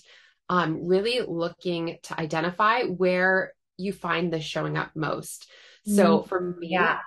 um, 0.50 0.88
really 0.88 1.22
looking 1.26 1.98
to 2.04 2.20
identify 2.20 2.84
where 2.84 3.54
you 3.78 3.94
find 3.94 4.32
this 4.32 4.44
showing 4.44 4.78
up 4.78 4.92
most. 4.96 5.50
So 5.86 6.20
mm-hmm. 6.20 6.28
for 6.28 6.42
me, 6.42 6.70
yeah. 6.72 7.00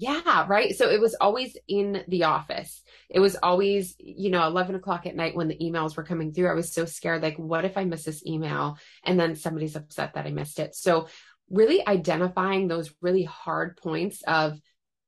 Yeah, 0.00 0.46
right. 0.48 0.74
So 0.74 0.88
it 0.88 0.98
was 0.98 1.14
always 1.20 1.58
in 1.68 2.04
the 2.08 2.24
office. 2.24 2.82
It 3.10 3.20
was 3.20 3.36
always, 3.42 3.94
you 3.98 4.30
know, 4.30 4.46
11 4.46 4.74
o'clock 4.74 5.04
at 5.04 5.14
night 5.14 5.36
when 5.36 5.48
the 5.48 5.58
emails 5.58 5.94
were 5.94 6.04
coming 6.04 6.32
through. 6.32 6.48
I 6.48 6.54
was 6.54 6.72
so 6.72 6.86
scared. 6.86 7.22
Like, 7.22 7.38
what 7.38 7.66
if 7.66 7.76
I 7.76 7.84
miss 7.84 8.04
this 8.04 8.24
email? 8.24 8.78
And 9.04 9.20
then 9.20 9.36
somebody's 9.36 9.76
upset 9.76 10.14
that 10.14 10.26
I 10.26 10.30
missed 10.30 10.58
it. 10.58 10.74
So, 10.74 11.08
really 11.50 11.86
identifying 11.86 12.66
those 12.66 12.94
really 13.02 13.24
hard 13.24 13.76
points 13.76 14.22
of 14.26 14.58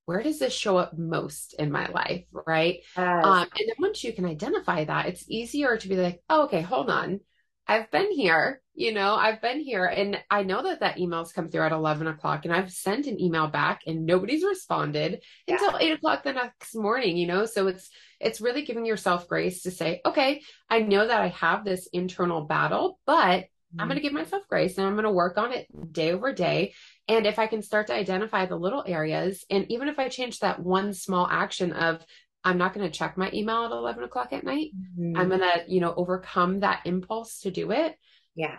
where 0.05 0.23
does 0.23 0.39
this 0.39 0.53
show 0.53 0.77
up 0.77 0.99
most 0.99 1.55
in 1.55 1.73
my 1.73 1.87
life? 1.87 2.27
Right. 2.31 2.81
Yes. 2.95 3.25
Um, 3.25 3.49
and 3.59 3.69
then 3.69 3.77
once 3.79 4.05
you 4.05 4.13
can 4.13 4.27
identify 4.27 4.85
that, 4.85 5.07
it's 5.07 5.25
easier 5.27 5.79
to 5.79 5.89
be 5.89 5.97
like, 5.97 6.23
oh, 6.29 6.45
okay, 6.45 6.61
hold 6.61 6.91
on. 6.91 7.21
I've 7.67 7.91
been 7.91 8.11
here, 8.11 8.61
you 8.75 8.93
know, 8.93 9.15
I've 9.15 9.41
been 9.41 9.61
here 9.61 9.85
and 9.85 10.19
I 10.31 10.43
know 10.43 10.63
that 10.65 10.81
that 10.81 10.99
email's 10.99 11.33
come 11.33 11.49
through 11.49 11.63
at 11.63 11.73
11 11.73 12.07
o'clock 12.07 12.45
and 12.45 12.53
I've 12.53 12.73
sent 12.73 13.07
an 13.07 13.21
email 13.21 13.47
back 13.47 13.83
and 13.87 14.05
nobody's 14.05 14.45
responded 14.45 15.23
yeah. 15.47 15.55
until 15.55 15.79
eight 15.79 15.93
o'clock 15.93 16.25
the 16.25 16.33
next 16.33 16.75
morning, 16.75 17.17
you 17.17 17.27
know? 17.27 17.47
So 17.47 17.69
it's, 17.69 17.89
it's 18.19 18.41
really 18.41 18.63
giving 18.63 18.87
yourself 18.87 19.29
grace 19.29 19.63
to 19.63 19.71
say, 19.71 20.01
okay, 20.05 20.43
I 20.69 20.81
know 20.81 21.07
that 21.07 21.21
I 21.21 21.29
have 21.29 21.65
this 21.65 21.89
internal 21.93 22.43
battle, 22.43 22.99
but 23.07 23.43
mm-hmm. 23.43 23.81
I'm 23.81 23.89
going 23.89 23.97
to 23.97 24.03
give 24.03 24.13
myself 24.13 24.43
grace 24.49 24.77
and 24.77 24.87
I'm 24.87 24.95
going 24.95 25.05
to 25.05 25.11
work 25.11 25.39
on 25.39 25.53
it 25.53 25.67
day 25.93 26.13
over 26.13 26.33
day. 26.33 26.75
And 27.09 27.27
if 27.27 27.39
I 27.39 27.47
can 27.47 27.63
start 27.63 27.89
to 27.89 27.95
identify 27.95 28.47
the 28.47 28.57
little 28.57 28.85
areas, 28.87 29.45
and 29.51 29.71
even 29.71 29.89
if 29.89 29.99
I 29.99 30.09
change 30.09 30.39
that 30.39 30.61
one 30.61 30.95
small 30.95 31.29
action 31.31 31.73
of 31.73 32.05
I'm 32.45 32.59
not 32.59 32.75
going 32.75 32.91
to 32.91 32.97
check 32.97 33.17
my 33.17 33.31
email 33.33 33.65
at 33.65 33.71
11 33.71 34.05
o'clock 34.05 34.33
at 34.33 34.45
night. 34.45 34.71
Mm-hmm. 34.77 35.17
I'm 35.17 35.29
going 35.29 35.41
to, 35.41 35.65
you 35.69 35.81
know, 35.81 35.95
overcome 35.97 36.61
that 36.61 36.83
impulse 36.85 37.41
to 37.41 37.51
do 37.51 37.71
it. 37.71 37.97
Yeah. 38.35 38.59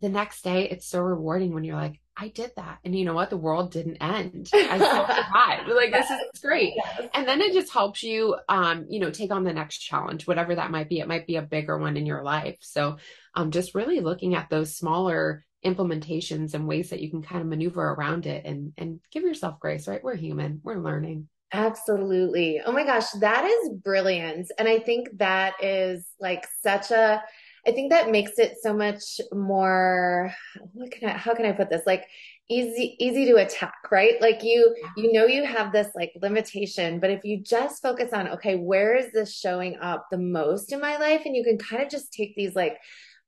The 0.00 0.08
next 0.08 0.42
day, 0.42 0.68
it's 0.68 0.86
so 0.86 1.00
rewarding 1.00 1.54
when 1.54 1.64
you're 1.64 1.76
like, 1.76 2.00
I 2.16 2.28
did 2.28 2.52
that. 2.56 2.78
And 2.84 2.96
you 2.96 3.04
know 3.04 3.14
what? 3.14 3.30
The 3.30 3.36
world 3.36 3.72
didn't 3.72 3.96
end. 3.96 4.48
I 4.54 4.76
still 4.76 5.06
survived. 5.06 5.68
Like, 5.68 5.92
this 5.92 6.10
is 6.10 6.40
great. 6.40 6.74
Yes. 6.76 7.08
And 7.12 7.26
then 7.26 7.40
it 7.40 7.52
just 7.52 7.72
helps 7.72 8.02
you, 8.02 8.36
um, 8.48 8.86
you 8.88 9.00
know, 9.00 9.10
take 9.10 9.32
on 9.32 9.44
the 9.44 9.52
next 9.52 9.78
challenge, 9.78 10.26
whatever 10.26 10.54
that 10.54 10.70
might 10.70 10.88
be. 10.88 11.00
It 11.00 11.08
might 11.08 11.26
be 11.26 11.36
a 11.36 11.42
bigger 11.42 11.76
one 11.76 11.96
in 11.96 12.06
your 12.06 12.22
life. 12.22 12.58
So, 12.60 12.98
um, 13.34 13.50
just 13.50 13.74
really 13.74 14.00
looking 14.00 14.34
at 14.36 14.48
those 14.48 14.76
smaller 14.76 15.44
implementations 15.64 16.54
and 16.54 16.68
ways 16.68 16.90
that 16.90 17.00
you 17.00 17.10
can 17.10 17.22
kind 17.22 17.40
of 17.40 17.48
maneuver 17.48 17.82
around 17.82 18.26
it 18.26 18.44
and, 18.44 18.72
and 18.76 19.00
give 19.10 19.22
yourself 19.22 19.58
grace, 19.58 19.88
right? 19.88 20.04
We're 20.04 20.14
human. 20.14 20.60
We're 20.62 20.78
learning. 20.78 21.28
Absolutely. 21.54 22.60
Oh 22.66 22.72
my 22.72 22.84
gosh, 22.84 23.08
that 23.20 23.44
is 23.44 23.70
brilliant. 23.84 24.50
And 24.58 24.66
I 24.66 24.80
think 24.80 25.08
that 25.18 25.54
is 25.62 26.04
like 26.18 26.48
such 26.60 26.90
a 26.90 27.22
I 27.66 27.70
think 27.70 27.92
that 27.92 28.10
makes 28.10 28.38
it 28.38 28.56
so 28.60 28.74
much 28.74 29.20
more 29.32 30.34
what 30.72 30.90
can 30.90 31.10
I 31.10 31.12
how 31.12 31.32
can 31.32 31.46
I 31.46 31.52
put 31.52 31.70
this? 31.70 31.82
Like 31.86 32.06
easy 32.50 32.96
easy 32.98 33.24
to 33.26 33.36
attack, 33.36 33.76
right? 33.92 34.20
Like 34.20 34.42
you 34.42 34.74
you 34.96 35.12
know 35.12 35.26
you 35.26 35.44
have 35.44 35.70
this 35.70 35.88
like 35.94 36.10
limitation, 36.20 36.98
but 36.98 37.10
if 37.10 37.20
you 37.22 37.40
just 37.40 37.80
focus 37.80 38.12
on 38.12 38.28
okay, 38.30 38.56
where 38.56 38.96
is 38.96 39.12
this 39.12 39.38
showing 39.38 39.76
up 39.80 40.06
the 40.10 40.18
most 40.18 40.72
in 40.72 40.80
my 40.80 40.96
life 40.96 41.22
and 41.24 41.36
you 41.36 41.44
can 41.44 41.56
kind 41.56 41.84
of 41.84 41.88
just 41.88 42.12
take 42.12 42.34
these 42.34 42.56
like 42.56 42.78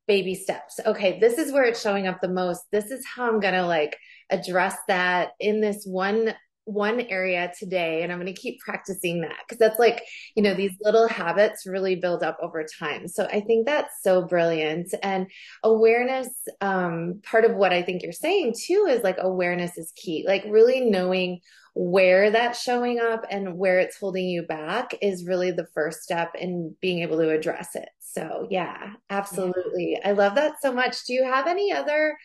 baby 0.09 0.35
steps. 0.35 0.81
Okay, 0.85 1.21
this 1.21 1.39
is 1.39 1.53
where 1.53 1.65
it's 1.65 1.81
showing 1.81 2.09
up 2.09 2.21
the 2.21 2.29
most. 2.29 2.63
This 2.73 2.91
is 2.91 3.05
how 3.07 3.29
I'm 3.29 3.41
going 3.41 3.55
to 3.55 3.67
like 3.67 3.97
address 4.31 4.77
that 4.89 5.31
in 5.41 5.61
this 5.61 5.85
one 5.85 6.35
one 6.67 7.01
area 7.01 7.53
today 7.57 8.03
and 8.03 8.11
I'm 8.11 8.21
going 8.21 8.33
to 8.33 8.39
keep 8.39 8.59
practicing 8.59 9.21
that 9.21 9.37
because 9.47 9.59
that's 9.59 9.79
like, 9.79 10.03
you 10.35 10.43
know, 10.43 10.53
these 10.53 10.73
little 10.81 11.07
habits 11.09 11.65
really 11.65 11.95
build 11.95 12.25
up 12.25 12.37
over 12.43 12.67
time. 12.79 13.07
So 13.07 13.25
I 13.33 13.41
think 13.41 13.67
that's 13.67 14.03
so 14.03 14.23
brilliant. 14.27 14.93
And 15.01 15.29
awareness, 15.63 16.29
um, 16.61 17.21
part 17.23 17.45
of 17.45 17.55
what 17.55 17.73
I 17.73 17.83
think 17.83 18.03
you're 18.03 18.11
saying 18.11 18.55
too 18.61 18.87
is 18.91 19.05
like 19.05 19.17
awareness 19.21 19.79
is 19.79 19.93
key, 19.95 20.25
like 20.27 20.45
really 20.49 20.81
knowing 20.81 21.41
where 21.75 22.31
that's 22.31 22.61
showing 22.61 22.99
up 22.99 23.25
and 23.31 23.57
where 23.57 23.79
it's 23.79 23.99
holding 23.99 24.27
you 24.27 24.43
back 24.43 24.93
is 25.01 25.25
really 25.25 25.53
the 25.53 25.69
first 25.73 26.03
step 26.03 26.35
in 26.35 26.75
being 26.81 27.01
able 27.03 27.19
to 27.19 27.31
address 27.31 27.77
it. 27.77 27.91
So 28.01 28.49
yeah, 28.51 28.95
absolutely. 29.09 29.99
Yeah. 30.03 30.09
I 30.09 30.13
love 30.13 30.35
that 30.35 30.61
so 30.61 30.73
much. 30.73 31.05
Do 31.05 31.13
you 31.13 31.23
have 31.23 31.47
any 31.47 31.73
other 31.73 32.17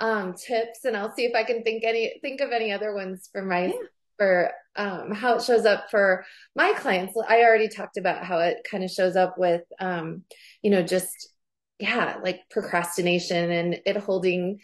um, 0.00 0.34
tips, 0.34 0.84
and 0.84 0.96
I'll 0.96 1.14
see 1.14 1.24
if 1.24 1.34
I 1.34 1.44
can 1.44 1.62
think 1.62 1.84
any 1.84 2.18
think 2.22 2.40
of 2.40 2.50
any 2.50 2.72
other 2.72 2.94
ones 2.94 3.28
for 3.32 3.42
my 3.42 3.66
yeah. 3.66 3.72
for 4.18 4.50
um, 4.76 5.12
how 5.12 5.36
it 5.36 5.42
shows 5.42 5.66
up 5.66 5.90
for 5.90 6.24
my 6.56 6.72
clients. 6.76 7.14
I 7.28 7.42
already 7.42 7.68
talked 7.68 7.96
about 7.96 8.24
how 8.24 8.38
it 8.38 8.58
kind 8.68 8.84
of 8.84 8.90
shows 8.90 9.16
up 9.16 9.36
with 9.38 9.62
um, 9.78 10.24
you 10.62 10.70
know 10.70 10.82
just 10.82 11.28
yeah 11.78 12.18
like 12.22 12.40
procrastination 12.50 13.50
and 13.50 13.80
it 13.86 13.96
holding 13.96 14.58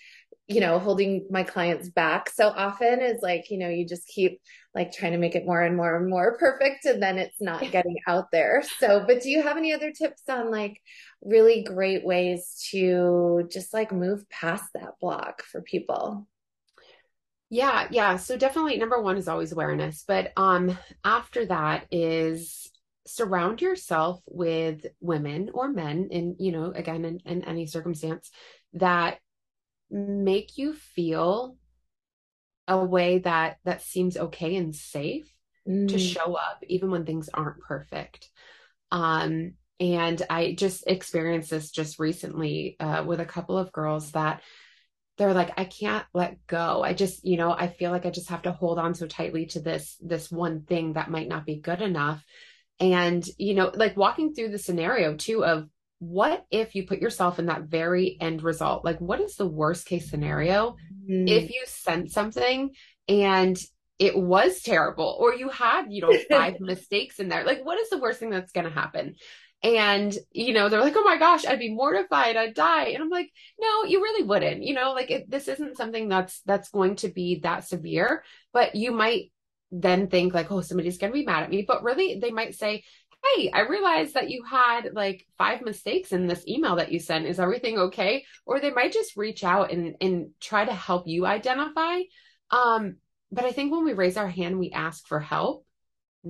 you 0.49 0.61
know, 0.61 0.79
holding 0.79 1.27
my 1.31 1.43
clients 1.43 1.89
back 1.89 2.31
so 2.31 2.49
often 2.49 3.01
is 3.01 3.21
like, 3.21 3.51
you 3.51 3.59
know, 3.59 3.69
you 3.69 3.87
just 3.87 4.07
keep 4.07 4.41
like 4.77 4.93
trying 4.93 5.13
to 5.13 5.19
make 5.19 5.35
it 5.35 5.47
more 5.47 5.63
and 5.63 5.75
more 5.75 5.97
and 5.97 6.09
more 6.09 6.37
perfect 6.39 6.85
and 6.85 7.03
then 7.03 7.19
it's 7.19 7.41
not 7.41 7.73
getting 7.73 7.97
out 8.07 8.31
there. 8.31 8.63
So, 8.79 9.03
but 9.07 9.23
do 9.23 9.31
you 9.31 9.43
have 9.43 9.57
any 9.57 9.73
other 9.73 9.91
tips 9.91 10.23
on 10.29 10.51
like 10.51 10.81
really 11.23 11.65
great 11.65 12.05
ways 12.05 12.69
to 12.71 13.49
just 13.51 13.73
like 13.73 13.91
move 13.91 14.29
past 14.29 14.65
that 14.75 15.01
block 15.01 15.43
for 15.43 15.63
people? 15.63 16.29
Yeah, 17.49 17.89
yeah. 17.91 18.17
So 18.17 18.37
definitely 18.37 18.77
number 18.77 19.01
1 19.01 19.17
is 19.17 19.29
always 19.29 19.53
awareness, 19.53 20.05
but 20.07 20.33
um 20.37 20.77
after 21.05 21.47
that 21.47 21.87
is 21.91 22.71
surround 23.07 23.63
yourself 23.63 24.21
with 24.27 24.85
women 25.01 25.51
or 25.55 25.69
men 25.69 26.09
in, 26.11 26.37
you 26.39 26.53
know, 26.53 26.73
again 26.75 27.05
in, 27.05 27.21
in 27.25 27.45
any 27.45 27.67
circumstance 27.67 28.31
that 28.75 29.19
make 29.91 30.59
you 30.59 30.75
feel 30.75 31.57
a 32.69 32.85
way 32.85 33.19
that 33.19 33.59
that 33.65 33.83
seems 33.83 34.17
okay 34.17 34.57
and 34.57 34.75
safe 34.75 35.31
mm. 35.69 35.89
to 35.89 35.99
show 35.99 36.35
up 36.35 36.63
even 36.67 36.91
when 36.91 37.05
things 37.05 37.29
aren't 37.33 37.61
perfect. 37.61 38.29
Um 38.91 39.55
and 39.79 40.23
i 40.31 40.53
just 40.53 40.85
experienced 40.87 41.51
this 41.51 41.71
just 41.71 41.99
recently 41.99 42.77
uh, 42.81 43.05
with 43.07 43.21
a 43.21 43.27
couple 43.27 43.59
of 43.59 43.73
girls 43.73 44.13
that 44.13 44.41
they're 45.19 45.35
like 45.35 45.53
i 45.59 45.65
can't 45.65 46.05
let 46.13 46.47
go. 46.47 46.83
I 46.83 46.93
just 46.93 47.25
you 47.25 47.37
know 47.37 47.51
i 47.51 47.69
feel 47.69 47.91
like 47.91 48.05
i 48.07 48.11
just 48.11 48.29
have 48.31 48.43
to 48.43 48.53
hold 48.53 48.79
on 48.79 48.95
so 48.95 49.07
tightly 49.07 49.47
to 49.47 49.61
this 49.61 49.97
this 50.01 50.31
one 50.31 50.63
thing 50.63 50.95
that 50.95 51.11
might 51.11 51.29
not 51.29 51.47
be 51.47 51.57
good 51.57 51.81
enough. 51.81 52.23
And 52.81 53.27
you 53.39 53.55
know 53.55 53.71
like 53.75 53.97
walking 53.97 54.35
through 54.35 54.51
the 54.51 54.59
scenario 54.59 55.15
too 55.15 55.45
of 55.45 55.69
what 55.99 56.45
if 56.51 56.75
you 56.75 56.87
put 56.87 57.01
yourself 57.01 57.39
in 57.39 57.47
that 57.47 57.65
very 57.65 58.17
end 58.21 58.43
result? 58.43 58.85
Like, 58.85 59.01
what 59.01 59.21
is 59.21 59.37
the 59.37 59.47
worst 59.47 59.87
case 59.87 60.11
scenario 60.11 60.77
mm. 61.09 61.29
if 61.29 61.51
you 61.51 61.63
sent 61.67 62.11
something 62.11 62.71
and 63.09 63.57
it 63.99 64.17
was 64.17 64.61
terrible, 64.61 65.17
or 65.19 65.35
you 65.35 65.49
had, 65.49 65.87
you 65.89 66.03
know, 66.03 66.13
five 66.31 66.61
mistakes 66.61 67.19
in 67.19 67.29
there? 67.29 67.45
Like, 67.45 67.65
what 67.65 67.79
is 67.79 67.89
the 67.89 67.99
worst 67.99 68.21
thing 68.21 68.31
that's 68.31 68.53
going 68.53 68.67
to 68.67 68.73
happen? 68.73 69.15
And, 69.63 70.17
you 70.33 70.53
know, 70.53 70.69
they're 70.69 70.83
like, 70.83 70.97
oh 70.97 71.03
my 71.03 71.17
gosh, 71.17 71.47
I'd 71.47 71.59
be 71.59 71.73
mortified, 71.73 72.37
I'd 72.37 72.55
die. 72.55 72.89
And 72.89 73.03
I'm 73.03 73.09
like, 73.09 73.31
no, 73.59 73.85
you 73.85 74.03
really 74.03 74.23
wouldn't. 74.23 74.63
You 74.63 74.75
know, 74.75 74.93
like, 74.93 75.11
it, 75.11 75.31
this 75.31 75.49
isn't 75.49 75.79
something 75.79 76.09
that's 76.09 76.41
that's 76.43 76.69
going 76.69 76.97
to 76.97 77.09
be 77.09 77.41
that 77.41 77.67
severe, 77.67 78.23
but 78.53 78.75
you 78.75 78.93
might 78.93 79.33
then 79.73 80.09
think 80.09 80.35
like, 80.35 80.53
oh, 80.53 80.61
somebody's 80.61 80.99
going 80.99 81.13
to 81.13 81.19
be 81.19 81.25
mad 81.25 81.43
at 81.43 81.51
me. 81.51 81.65
But 81.67 81.83
really, 81.83 82.19
they 82.21 82.31
might 82.31 82.55
say, 82.55 82.85
hey, 83.25 83.51
I 83.53 83.61
realized 83.61 84.15
that 84.15 84.31
you 84.31 84.45
had 84.45 84.91
like 84.93 85.27
five 85.37 85.63
mistakes 85.63 86.13
in 86.13 86.27
this 86.27 86.47
email 86.47 86.77
that 86.77 86.93
you 86.93 87.01
sent. 87.01 87.27
Is 87.27 87.41
everything 87.41 87.79
okay? 87.79 88.25
Or 88.45 88.61
they 88.61 88.71
might 88.71 88.93
just 88.93 89.17
reach 89.17 89.45
out 89.45 89.73
and, 89.73 89.97
and 90.01 90.31
try 90.41 90.65
to 90.65 90.73
help 90.73 91.07
you 91.07 91.27
identify. 91.27 92.01
Um, 92.51 92.97
but 93.33 93.45
I 93.45 93.53
think 93.53 93.73
when 93.73 93.85
we 93.85 93.93
raise 93.93 94.17
our 94.17 94.29
hand, 94.29 94.59
we 94.59 94.71
ask 94.71 95.07
for 95.07 95.21
help. 95.21 95.66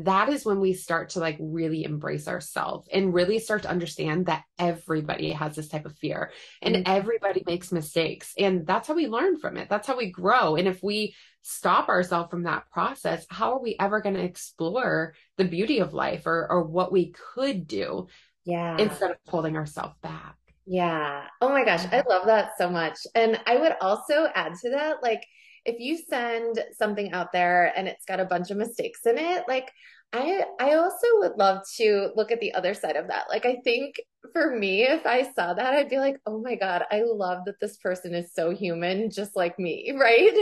That 0.05 0.29
is 0.29 0.45
when 0.45 0.61
we 0.61 0.75
start 0.75 1.11
to 1.11 1.21
like 1.21 1.39
really 1.41 1.85
embrace 1.85 2.29
ourselves 2.29 2.87
and 2.93 3.15
really 3.15 3.39
start 3.39 3.63
to 3.63 3.71
understand 3.71 4.27
that 4.27 4.45
everybody 4.59 5.33
has 5.33 5.57
this 5.57 5.69
type 5.69 5.87
of 5.87 5.97
fear 5.97 6.33
and 6.61 6.75
mm-hmm. 6.75 6.93
everybody 6.93 7.43
makes 7.47 7.73
mistakes 7.73 8.35
and 8.37 8.67
that's 8.67 8.89
how 8.89 8.95
we 8.95 9.07
learn 9.07 9.39
from 9.39 9.57
it. 9.57 9.69
That's 9.71 9.87
how 9.87 9.97
we 9.97 10.11
grow 10.11 10.57
and 10.57 10.69
if 10.69 10.83
we 10.83 11.15
stop 11.41 11.89
ourselves 11.89 12.29
from 12.29 12.43
that 12.43 12.69
process 12.71 13.25
how 13.31 13.53
are 13.53 13.63
we 13.63 13.77
ever 13.79 14.01
going 14.01 14.17
to 14.17 14.23
explore 14.23 15.15
the 15.39 15.45
beauty 15.45 15.79
of 15.79 15.95
life 15.95 16.27
or 16.27 16.47
or 16.51 16.65
what 16.65 16.93
we 16.93 17.15
could 17.35 17.67
do 17.67 18.07
yeah. 18.45 18.77
instead 18.79 19.13
of 19.13 19.17
holding 19.27 19.57
ourselves 19.57 19.95
back? 20.03 20.37
Yeah. 20.67 21.23
Oh 21.41 21.49
my 21.49 21.65
gosh 21.65 21.87
i 21.91 22.03
love 22.07 22.27
that 22.27 22.51
so 22.59 22.69
much 22.69 22.99
and 23.15 23.41
i 23.47 23.57
would 23.57 23.77
also 23.81 24.27
add 24.35 24.55
to 24.63 24.71
that 24.71 25.03
like 25.03 25.25
if 25.67 25.81
you 25.81 25.99
send 26.09 26.63
something 26.79 27.13
out 27.13 27.33
there 27.33 27.73
and 27.77 27.89
it's 27.89 28.05
got 28.05 28.21
a 28.21 28.25
bunch 28.25 28.51
of 28.51 28.57
mistakes 28.57 29.01
in 29.05 29.19
it, 29.19 29.45
like 29.49 29.71
I 30.13 30.45
I 30.61 30.75
also 30.75 31.07
would 31.19 31.37
love 31.37 31.63
to 31.77 32.11
look 32.15 32.31
at 32.31 32.41
the 32.41 32.55
other 32.55 32.75
side 32.75 32.97
of 32.97 33.09
that. 33.09 33.25
Like 33.29 33.45
I 33.45 33.57
think 33.65 33.97
for 34.33 34.57
me, 34.57 34.83
if 34.83 35.07
I 35.07 35.23
saw 35.23 35.55
that, 35.55 35.75
I'd 35.75 35.89
be 35.89 35.99
like, 35.99 36.19
oh 36.27 36.41
my 36.41 36.55
God, 36.55 36.85
I 36.91 37.03
love 37.05 37.45
that 37.47 37.61
this 37.61 37.77
person 37.79 38.15
is 38.15 38.33
so 38.33 38.51
human, 38.51 39.11
just 39.11 39.37
like 39.37 39.59
me, 39.59 39.93
right? 40.01 40.33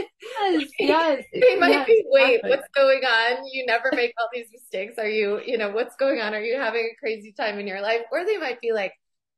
Yes, 0.40 0.68
yes. 0.78 1.24
they 1.32 1.56
might 1.56 1.70
yes, 1.70 1.86
be, 1.86 2.04
wait, 2.08 2.34
exactly. 2.36 2.50
what's 2.50 2.68
going 2.74 3.04
on? 3.04 3.44
You 3.52 3.66
never 3.66 3.90
make 3.92 4.12
all 4.18 4.28
these 4.32 4.48
mistakes. 4.52 4.98
Are 4.98 5.08
you, 5.08 5.40
you 5.44 5.58
know, 5.58 5.70
what's 5.70 5.96
going 5.96 6.20
on? 6.20 6.34
Are 6.34 6.40
you 6.40 6.56
having 6.56 6.90
a 6.92 7.00
crazy 7.00 7.32
time 7.32 7.58
in 7.58 7.66
your 7.66 7.80
life? 7.80 8.02
Or 8.12 8.24
they 8.24 8.36
might 8.36 8.60
be 8.60 8.72
like, 8.72 8.92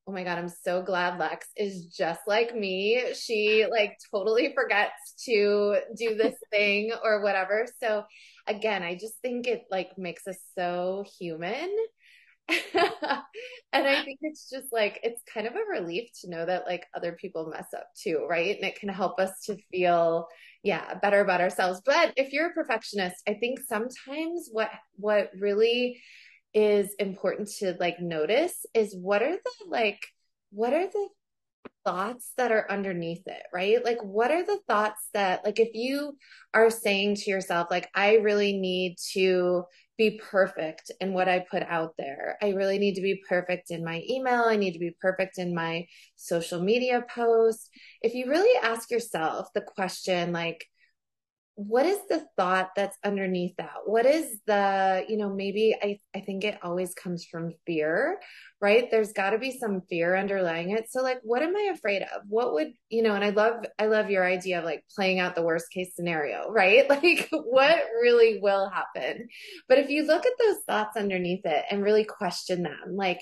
oh 0.07 0.13
my 0.13 0.23
god 0.23 0.39
i'm 0.39 0.49
so 0.49 0.83
glad 0.83 1.19
lex 1.19 1.49
is 1.57 1.87
just 1.87 2.21
like 2.27 2.55
me. 2.55 3.03
She 3.15 3.67
like 3.71 3.99
totally 4.13 4.53
forgets 4.55 5.15
to 5.25 5.79
do 5.97 6.15
this 6.15 6.37
thing 6.51 6.93
or 7.03 7.23
whatever. 7.23 7.67
So 7.83 8.05
again 8.47 8.83
i 8.83 8.95
just 8.95 9.15
think 9.23 9.47
it 9.47 9.65
like 9.71 9.99
makes 9.99 10.27
us 10.27 10.39
so 10.57 11.05
human. 11.19 11.71
And 13.73 13.87
i 13.87 14.03
think 14.05 14.21
it's 14.23 14.49
just 14.49 14.73
like 14.73 15.01
it's 15.03 15.21
kind 15.33 15.47
of 15.47 15.55
a 15.55 15.81
relief 15.81 16.09
to 16.21 16.31
know 16.31 16.47
that 16.47 16.67
like 16.67 16.87
other 16.95 17.13
people 17.13 17.51
mess 17.51 17.67
up 17.77 17.89
too 18.01 18.25
right? 18.29 18.57
And 18.57 18.65
it 18.65 18.79
can 18.79 18.89
help 18.89 19.19
us 19.19 19.33
to 19.47 19.57
feel 19.71 20.29
yeah 20.63 20.95
better 20.95 21.21
about 21.21 21.41
ourselves. 21.41 21.83
But 21.85 22.13
if 22.17 22.33
you're 22.33 22.51
a 22.51 22.55
perfectionist 22.55 23.17
i 23.29 23.35
think 23.35 23.59
sometimes 23.69 24.49
what 24.53 24.71
what 24.95 25.31
really 25.39 26.01
is 26.57 26.95
important 26.99 27.49
to 27.59 27.77
like 27.79 28.01
notice 28.01 28.65
is 28.73 28.97
what 28.99 29.23
are 29.23 29.37
the 29.37 29.53
like 29.69 30.01
what 30.51 30.73
are 30.73 30.87
the 30.87 31.09
thoughts 31.87 32.33
that 32.37 32.51
are 32.51 32.67
underneath 32.69 33.23
it, 33.27 33.43
right? 33.55 33.83
Like, 33.85 34.03
what 34.03 34.33
are 34.33 34.45
the 34.45 34.59
thoughts 34.67 35.09
that, 35.15 35.45
like, 35.45 35.61
if 35.61 35.69
you 35.73 36.17
are 36.53 36.69
saying 36.69 37.15
to 37.17 37.31
yourself, 37.31 37.69
like, 37.71 37.89
I 37.95 38.17
really 38.17 38.59
need 38.59 38.97
to 39.13 39.63
be 39.97 40.21
perfect 40.23 40.91
in 41.01 41.13
what 41.13 41.29
I 41.29 41.45
put 41.49 41.63
out 41.63 41.93
there, 41.97 42.37
I 42.43 42.51
really 42.51 42.79
need 42.79 42.97
to 42.97 43.03
be 43.03 43.23
perfect 43.29 43.71
in 43.71 43.85
my 43.85 44.03
email, 44.11 44.43
I 44.43 44.57
need 44.57 44.73
to 44.73 44.81
be 44.81 44.97
perfect 45.01 45.39
in 45.39 45.55
my 45.55 45.87
social 46.17 46.61
media 46.61 47.05
post. 47.09 47.71
If 48.03 48.15
you 48.15 48.29
really 48.29 48.59
ask 48.63 48.91
yourself 48.91 49.47
the 49.55 49.63
question, 49.63 50.33
like, 50.33 50.67
what 51.57 51.87
is 51.87 51.99
the 52.09 52.25
thought 52.37 52.71
that's 52.77 52.99
underneath 53.03 53.57
that? 53.57 53.75
What 53.87 54.07
is 54.07 54.39
the 54.47 55.05
you 55.09 55.17
know 55.17 55.35
maybe 55.35 55.75
i 55.83 55.99
i 56.15 56.21
think 56.21 56.45
it 56.45 56.59
always 56.63 56.95
comes 56.95 57.25
from 57.25 57.53
fear 57.67 58.19
right? 58.61 58.91
There's 58.91 59.13
got 59.13 59.31
to 59.31 59.39
be 59.39 59.59
some 59.59 59.83
fear 59.83 60.17
underlying 60.17 60.71
it. 60.71 60.91
So 60.91 61.03
like 61.03 61.19
what 61.23 61.43
am 61.43 61.55
i 61.57 61.73
afraid 61.75 62.03
of? 62.03 62.23
What 62.29 62.55
would 62.55 62.73
you 62.89 63.03
know 63.03 63.15
and 63.15 63.25
i 63.25 63.31
love 63.31 63.65
i 63.79 63.87
love 63.87 64.11
your 64.11 64.25
idea 64.25 64.59
of 64.59 64.65
like 64.65 64.85
playing 64.95 65.19
out 65.19 65.35
the 65.35 65.43
worst 65.43 65.71
case 65.71 65.95
scenario 65.95 66.51
right? 66.51 66.89
Like 66.89 67.29
what 67.31 67.79
really 68.03 68.39
will 68.41 68.71
happen? 68.71 69.29
But 69.69 69.79
if 69.79 69.91
you 69.91 70.07
look 70.07 70.25
at 70.25 70.33
those 70.39 70.59
thoughts 70.67 70.97
underneath 70.97 71.45
it 71.45 71.65
and 71.71 71.83
really 71.83 72.05
question 72.05 72.63
them 72.63 72.97
like 72.97 73.21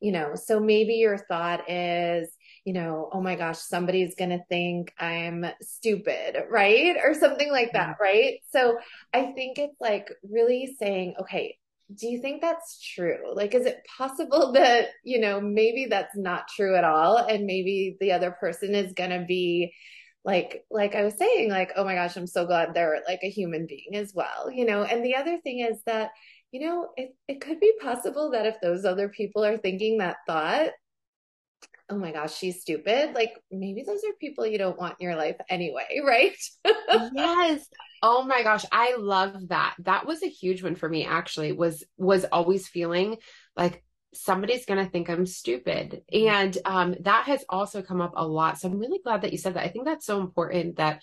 you 0.00 0.12
know 0.12 0.34
so 0.34 0.60
maybe 0.60 0.94
your 0.94 1.16
thought 1.16 1.70
is 1.70 2.28
you 2.66 2.72
know, 2.72 3.08
oh 3.12 3.20
my 3.20 3.36
gosh, 3.36 3.58
somebody's 3.58 4.16
going 4.16 4.30
to 4.30 4.42
think 4.48 4.92
I'm 4.98 5.46
stupid, 5.62 6.36
right? 6.50 6.96
Or 7.02 7.14
something 7.14 7.50
like 7.52 7.72
that, 7.74 7.90
mm-hmm. 7.90 8.02
right? 8.02 8.40
So 8.50 8.76
I 9.14 9.32
think 9.36 9.58
it's 9.58 9.80
like 9.80 10.08
really 10.28 10.74
saying, 10.76 11.14
okay, 11.20 11.58
do 11.94 12.08
you 12.08 12.20
think 12.20 12.42
that's 12.42 12.80
true? 12.82 13.32
Like, 13.32 13.54
is 13.54 13.66
it 13.66 13.86
possible 13.96 14.50
that, 14.54 14.88
you 15.04 15.20
know, 15.20 15.40
maybe 15.40 15.86
that's 15.88 16.16
not 16.16 16.48
true 16.56 16.74
at 16.74 16.82
all? 16.82 17.18
And 17.18 17.46
maybe 17.46 17.96
the 18.00 18.10
other 18.10 18.32
person 18.32 18.74
is 18.74 18.92
going 18.94 19.10
to 19.10 19.24
be 19.24 19.72
like, 20.24 20.64
like 20.68 20.96
I 20.96 21.04
was 21.04 21.14
saying, 21.16 21.48
like, 21.48 21.70
oh 21.76 21.84
my 21.84 21.94
gosh, 21.94 22.16
I'm 22.16 22.26
so 22.26 22.46
glad 22.46 22.74
they're 22.74 23.00
like 23.06 23.20
a 23.22 23.30
human 23.30 23.68
being 23.68 23.94
as 23.94 24.12
well, 24.12 24.50
you 24.50 24.66
know? 24.66 24.82
And 24.82 25.04
the 25.04 25.14
other 25.14 25.38
thing 25.38 25.60
is 25.60 25.78
that, 25.86 26.10
you 26.50 26.66
know, 26.66 26.88
it, 26.96 27.14
it 27.28 27.40
could 27.40 27.60
be 27.60 27.72
possible 27.80 28.32
that 28.32 28.44
if 28.44 28.56
those 28.60 28.84
other 28.84 29.08
people 29.08 29.44
are 29.44 29.56
thinking 29.56 29.98
that 29.98 30.16
thought, 30.26 30.70
oh 31.88 31.98
my 31.98 32.12
gosh, 32.12 32.36
she's 32.36 32.60
stupid. 32.60 33.14
Like 33.14 33.32
maybe 33.50 33.84
those 33.86 34.02
are 34.04 34.12
people 34.20 34.46
you 34.46 34.58
don't 34.58 34.78
want 34.78 34.96
in 34.98 35.04
your 35.06 35.16
life 35.16 35.36
anyway, 35.48 36.00
right? 36.04 36.36
yes. 37.14 37.66
Oh 38.02 38.24
my 38.24 38.42
gosh, 38.42 38.64
I 38.70 38.96
love 38.98 39.48
that. 39.48 39.76
That 39.80 40.06
was 40.06 40.22
a 40.22 40.28
huge 40.28 40.62
one 40.62 40.74
for 40.74 40.88
me 40.88 41.04
actually. 41.04 41.52
Was 41.52 41.84
was 41.96 42.24
always 42.24 42.68
feeling 42.68 43.16
like 43.56 43.82
somebody's 44.14 44.66
going 44.66 44.84
to 44.84 44.90
think 44.90 45.08
I'm 45.08 45.26
stupid. 45.26 46.02
Mm-hmm. 46.12 46.28
And 46.28 46.58
um 46.64 46.94
that 47.00 47.24
has 47.26 47.44
also 47.48 47.82
come 47.82 48.00
up 48.00 48.12
a 48.16 48.26
lot. 48.26 48.58
So 48.58 48.68
I'm 48.68 48.78
really 48.78 49.00
glad 49.02 49.22
that 49.22 49.32
you 49.32 49.38
said 49.38 49.54
that. 49.54 49.64
I 49.64 49.68
think 49.68 49.84
that's 49.84 50.06
so 50.06 50.20
important 50.20 50.76
that 50.76 51.02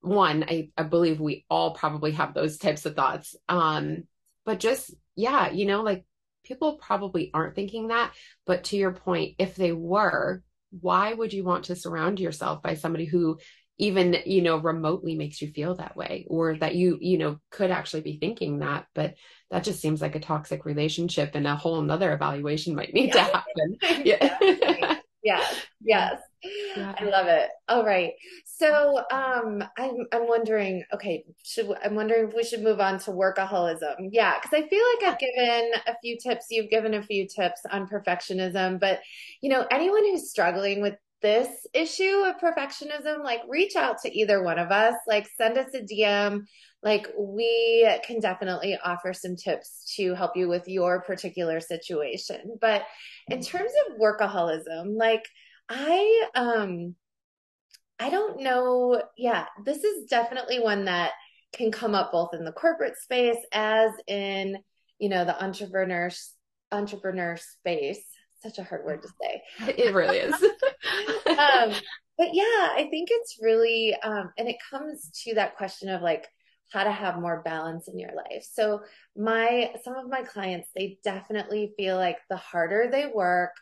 one, 0.00 0.44
I, 0.44 0.70
I 0.76 0.84
believe 0.84 1.20
we 1.20 1.44
all 1.50 1.74
probably 1.74 2.12
have 2.12 2.32
those 2.32 2.56
types 2.56 2.86
of 2.86 2.96
thoughts. 2.96 3.36
Um 3.48 4.04
but 4.44 4.60
just 4.60 4.94
yeah, 5.16 5.50
you 5.50 5.66
know, 5.66 5.82
like 5.82 6.04
people 6.48 6.78
probably 6.78 7.30
aren't 7.32 7.54
thinking 7.54 7.88
that. 7.88 8.12
But 8.46 8.64
to 8.64 8.76
your 8.76 8.92
point, 8.92 9.36
if 9.38 9.54
they 9.54 9.72
were, 9.72 10.42
why 10.70 11.12
would 11.12 11.32
you 11.32 11.44
want 11.44 11.66
to 11.66 11.76
surround 11.76 12.18
yourself 12.18 12.62
by 12.62 12.74
somebody 12.74 13.04
who 13.04 13.38
even 13.80 14.16
you 14.26 14.42
know 14.42 14.56
remotely 14.56 15.14
makes 15.14 15.40
you 15.40 15.52
feel 15.52 15.76
that 15.76 15.96
way 15.96 16.26
or 16.28 16.56
that 16.56 16.74
you 16.74 16.98
you 17.00 17.16
know 17.16 17.38
could 17.50 17.70
actually 17.70 18.00
be 18.02 18.18
thinking 18.18 18.60
that? 18.60 18.86
But 18.94 19.14
that 19.50 19.64
just 19.64 19.80
seems 19.80 20.00
like 20.00 20.16
a 20.16 20.20
toxic 20.20 20.64
relationship 20.64 21.32
and 21.34 21.46
a 21.46 21.54
whole 21.54 21.78
another 21.78 22.12
evaluation 22.12 22.74
might 22.74 22.92
need 22.92 23.14
yeah. 23.14 23.26
to 23.26 23.32
happen 23.36 24.04
yeah. 24.04 24.98
Yes. 25.22 25.66
Yes 25.82 26.20
yeah. 26.42 26.94
I 26.98 27.04
love 27.04 27.26
it. 27.26 27.48
All 27.68 27.84
right. 27.84 28.12
So 28.44 28.98
um 29.10 29.62
I'm 29.76 30.06
I'm 30.12 30.28
wondering, 30.28 30.84
okay, 30.94 31.24
should 31.44 31.70
I'm 31.84 31.94
wondering 31.94 32.28
if 32.28 32.34
we 32.34 32.44
should 32.44 32.62
move 32.62 32.80
on 32.80 32.98
to 33.00 33.10
workaholism. 33.10 34.08
Yeah, 34.10 34.34
because 34.40 34.52
I 34.64 34.68
feel 34.68 34.84
like 34.96 35.12
I've 35.12 35.18
given 35.18 35.70
a 35.86 35.96
few 36.02 36.16
tips, 36.18 36.46
you've 36.50 36.70
given 36.70 36.94
a 36.94 37.02
few 37.02 37.26
tips 37.26 37.60
on 37.70 37.88
perfectionism, 37.88 38.80
but 38.80 39.00
you 39.40 39.50
know, 39.50 39.66
anyone 39.70 40.04
who's 40.04 40.30
struggling 40.30 40.80
with 40.80 40.94
this 41.20 41.66
issue 41.74 42.24
of 42.26 42.38
perfectionism, 42.38 43.24
like 43.24 43.40
reach 43.48 43.76
out 43.76 43.98
to 44.02 44.18
either 44.18 44.42
one 44.42 44.58
of 44.58 44.70
us, 44.70 44.94
like 45.06 45.28
send 45.36 45.58
us 45.58 45.74
a 45.74 45.80
DM. 45.80 46.42
Like 46.82 47.08
we 47.18 47.88
can 48.04 48.20
definitely 48.20 48.78
offer 48.84 49.12
some 49.12 49.34
tips 49.34 49.92
to 49.96 50.14
help 50.14 50.36
you 50.36 50.48
with 50.48 50.68
your 50.68 51.02
particular 51.02 51.60
situation. 51.60 52.56
But 52.60 52.84
in 53.28 53.42
terms 53.42 53.72
of 53.88 53.98
workaholism, 53.98 54.96
like 54.96 55.24
I 55.68 56.28
um 56.34 56.94
I 57.98 58.10
don't 58.10 58.40
know. 58.40 59.02
Yeah, 59.16 59.46
this 59.64 59.84
is 59.84 60.06
definitely 60.06 60.60
one 60.60 60.84
that 60.84 61.12
can 61.52 61.72
come 61.72 61.94
up 61.94 62.12
both 62.12 62.34
in 62.34 62.44
the 62.44 62.52
corporate 62.52 62.96
space 62.96 63.38
as 63.52 63.90
in, 64.06 64.58
you 64.98 65.08
know, 65.08 65.24
the 65.24 65.42
entrepreneur 65.42 66.10
entrepreneur 66.70 67.36
space. 67.36 68.04
Such 68.42 68.58
a 68.58 68.62
hard 68.62 68.84
word 68.84 69.02
to 69.02 69.08
say. 69.20 69.42
It 69.78 69.94
really 69.94 70.18
is. 70.18 70.34
um, 71.26 71.72
but 72.16 72.34
yeah, 72.34 72.70
I 72.74 72.86
think 72.90 73.08
it's 73.10 73.38
really 73.40 73.96
um, 74.02 74.32
and 74.38 74.48
it 74.48 74.56
comes 74.70 75.10
to 75.24 75.34
that 75.34 75.56
question 75.56 75.88
of 75.88 76.02
like 76.02 76.28
how 76.70 76.84
to 76.84 76.92
have 76.92 77.18
more 77.18 77.42
balance 77.42 77.88
in 77.88 77.98
your 77.98 78.14
life. 78.14 78.46
So 78.52 78.82
my 79.16 79.72
some 79.82 79.96
of 79.96 80.08
my 80.08 80.22
clients, 80.22 80.68
they 80.76 80.98
definitely 81.02 81.72
feel 81.76 81.96
like 81.96 82.18
the 82.28 82.36
harder 82.36 82.88
they 82.90 83.06
work, 83.12 83.52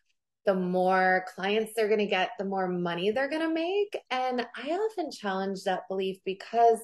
the 0.46 0.54
more 0.54 1.26
clients 1.35 1.72
they're 1.74 1.88
going 1.88 2.00
to 2.00 2.06
get, 2.06 2.30
the 2.38 2.44
more 2.44 2.68
money 2.68 3.11
they're 3.11 3.28
going 3.28 3.42
to 3.42 3.52
make. 3.52 3.98
And 4.11 4.46
I 4.56 4.70
often 4.70 5.11
challenge 5.11 5.64
that 5.64 5.88
belief 5.88 6.18
because 6.24 6.78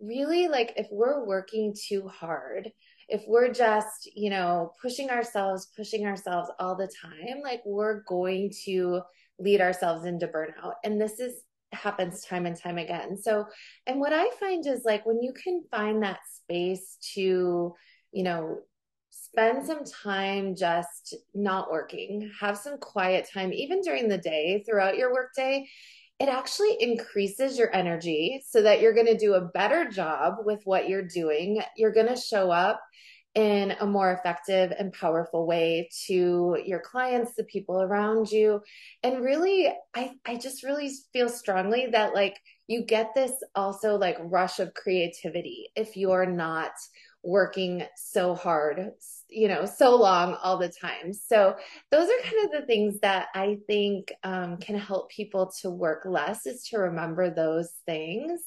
really, 0.00 0.48
like, 0.48 0.72
if 0.76 0.88
we're 0.90 1.24
working 1.24 1.74
too 1.74 2.08
hard, 2.08 2.72
if 3.08 3.22
we're 3.28 3.52
just, 3.52 4.10
you 4.14 4.30
know, 4.30 4.72
pushing 4.80 5.10
ourselves, 5.10 5.70
pushing 5.76 6.06
ourselves 6.06 6.50
all 6.58 6.74
the 6.74 6.90
time, 7.00 7.40
like, 7.42 7.60
we're 7.64 8.02
going 8.08 8.50
to 8.64 9.02
lead 9.38 9.60
ourselves 9.60 10.04
into 10.06 10.26
burnout. 10.26 10.74
And 10.84 11.00
this 11.00 11.20
is 11.20 11.34
happens 11.72 12.24
time 12.24 12.46
and 12.46 12.56
time 12.56 12.78
again. 12.78 13.18
So, 13.20 13.46
and 13.86 14.00
what 14.00 14.12
I 14.12 14.30
find 14.40 14.66
is 14.66 14.82
like 14.84 15.04
when 15.04 15.22
you 15.22 15.32
can 15.32 15.64
find 15.70 16.02
that 16.02 16.20
space 16.32 16.96
to, 17.14 17.74
you 18.12 18.22
know, 18.22 18.60
spend 19.34 19.66
some 19.66 19.82
time 19.84 20.54
just 20.54 21.16
not 21.34 21.70
working, 21.70 22.30
have 22.40 22.56
some 22.56 22.78
quiet 22.78 23.28
time, 23.32 23.52
even 23.52 23.80
during 23.80 24.08
the 24.08 24.18
day 24.18 24.62
throughout 24.64 24.96
your 24.96 25.12
workday. 25.12 25.66
It 26.20 26.28
actually 26.28 26.76
increases 26.78 27.58
your 27.58 27.74
energy 27.74 28.44
so 28.48 28.62
that 28.62 28.80
you're 28.80 28.94
going 28.94 29.08
to 29.08 29.18
do 29.18 29.34
a 29.34 29.46
better 29.46 29.90
job 29.90 30.34
with 30.44 30.60
what 30.64 30.88
you're 30.88 31.06
doing. 31.06 31.60
You're 31.76 31.92
going 31.92 32.06
to 32.06 32.16
show 32.16 32.52
up 32.52 32.80
in 33.34 33.72
a 33.80 33.86
more 33.86 34.12
effective 34.12 34.72
and 34.78 34.92
powerful 34.92 35.48
way 35.48 35.88
to 36.06 36.56
your 36.64 36.78
clients, 36.78 37.32
the 37.34 37.42
people 37.42 37.82
around 37.82 38.30
you. 38.30 38.60
And 39.02 39.24
really, 39.24 39.72
I, 39.96 40.12
I 40.24 40.36
just 40.36 40.62
really 40.62 40.92
feel 41.12 41.28
strongly 41.28 41.88
that 41.90 42.14
like 42.14 42.36
you 42.68 42.84
get 42.84 43.10
this 43.16 43.32
also 43.56 43.96
like 43.96 44.16
rush 44.20 44.60
of 44.60 44.72
creativity 44.74 45.70
if 45.74 45.96
you're 45.96 46.26
not 46.26 46.70
working 47.24 47.84
so 47.96 48.34
hard, 48.34 48.90
you 49.28 49.48
know, 49.48 49.64
so 49.66 49.96
long 49.96 50.34
all 50.42 50.58
the 50.58 50.68
time. 50.68 51.12
So 51.12 51.56
those 51.90 52.08
are 52.08 52.30
kind 52.30 52.44
of 52.44 52.60
the 52.60 52.66
things 52.66 53.00
that 53.00 53.28
I 53.34 53.58
think 53.66 54.12
um, 54.22 54.58
can 54.58 54.76
help 54.76 55.10
people 55.10 55.52
to 55.62 55.70
work 55.70 56.02
less 56.04 56.46
is 56.46 56.64
to 56.68 56.78
remember 56.78 57.30
those 57.30 57.70
things. 57.86 58.40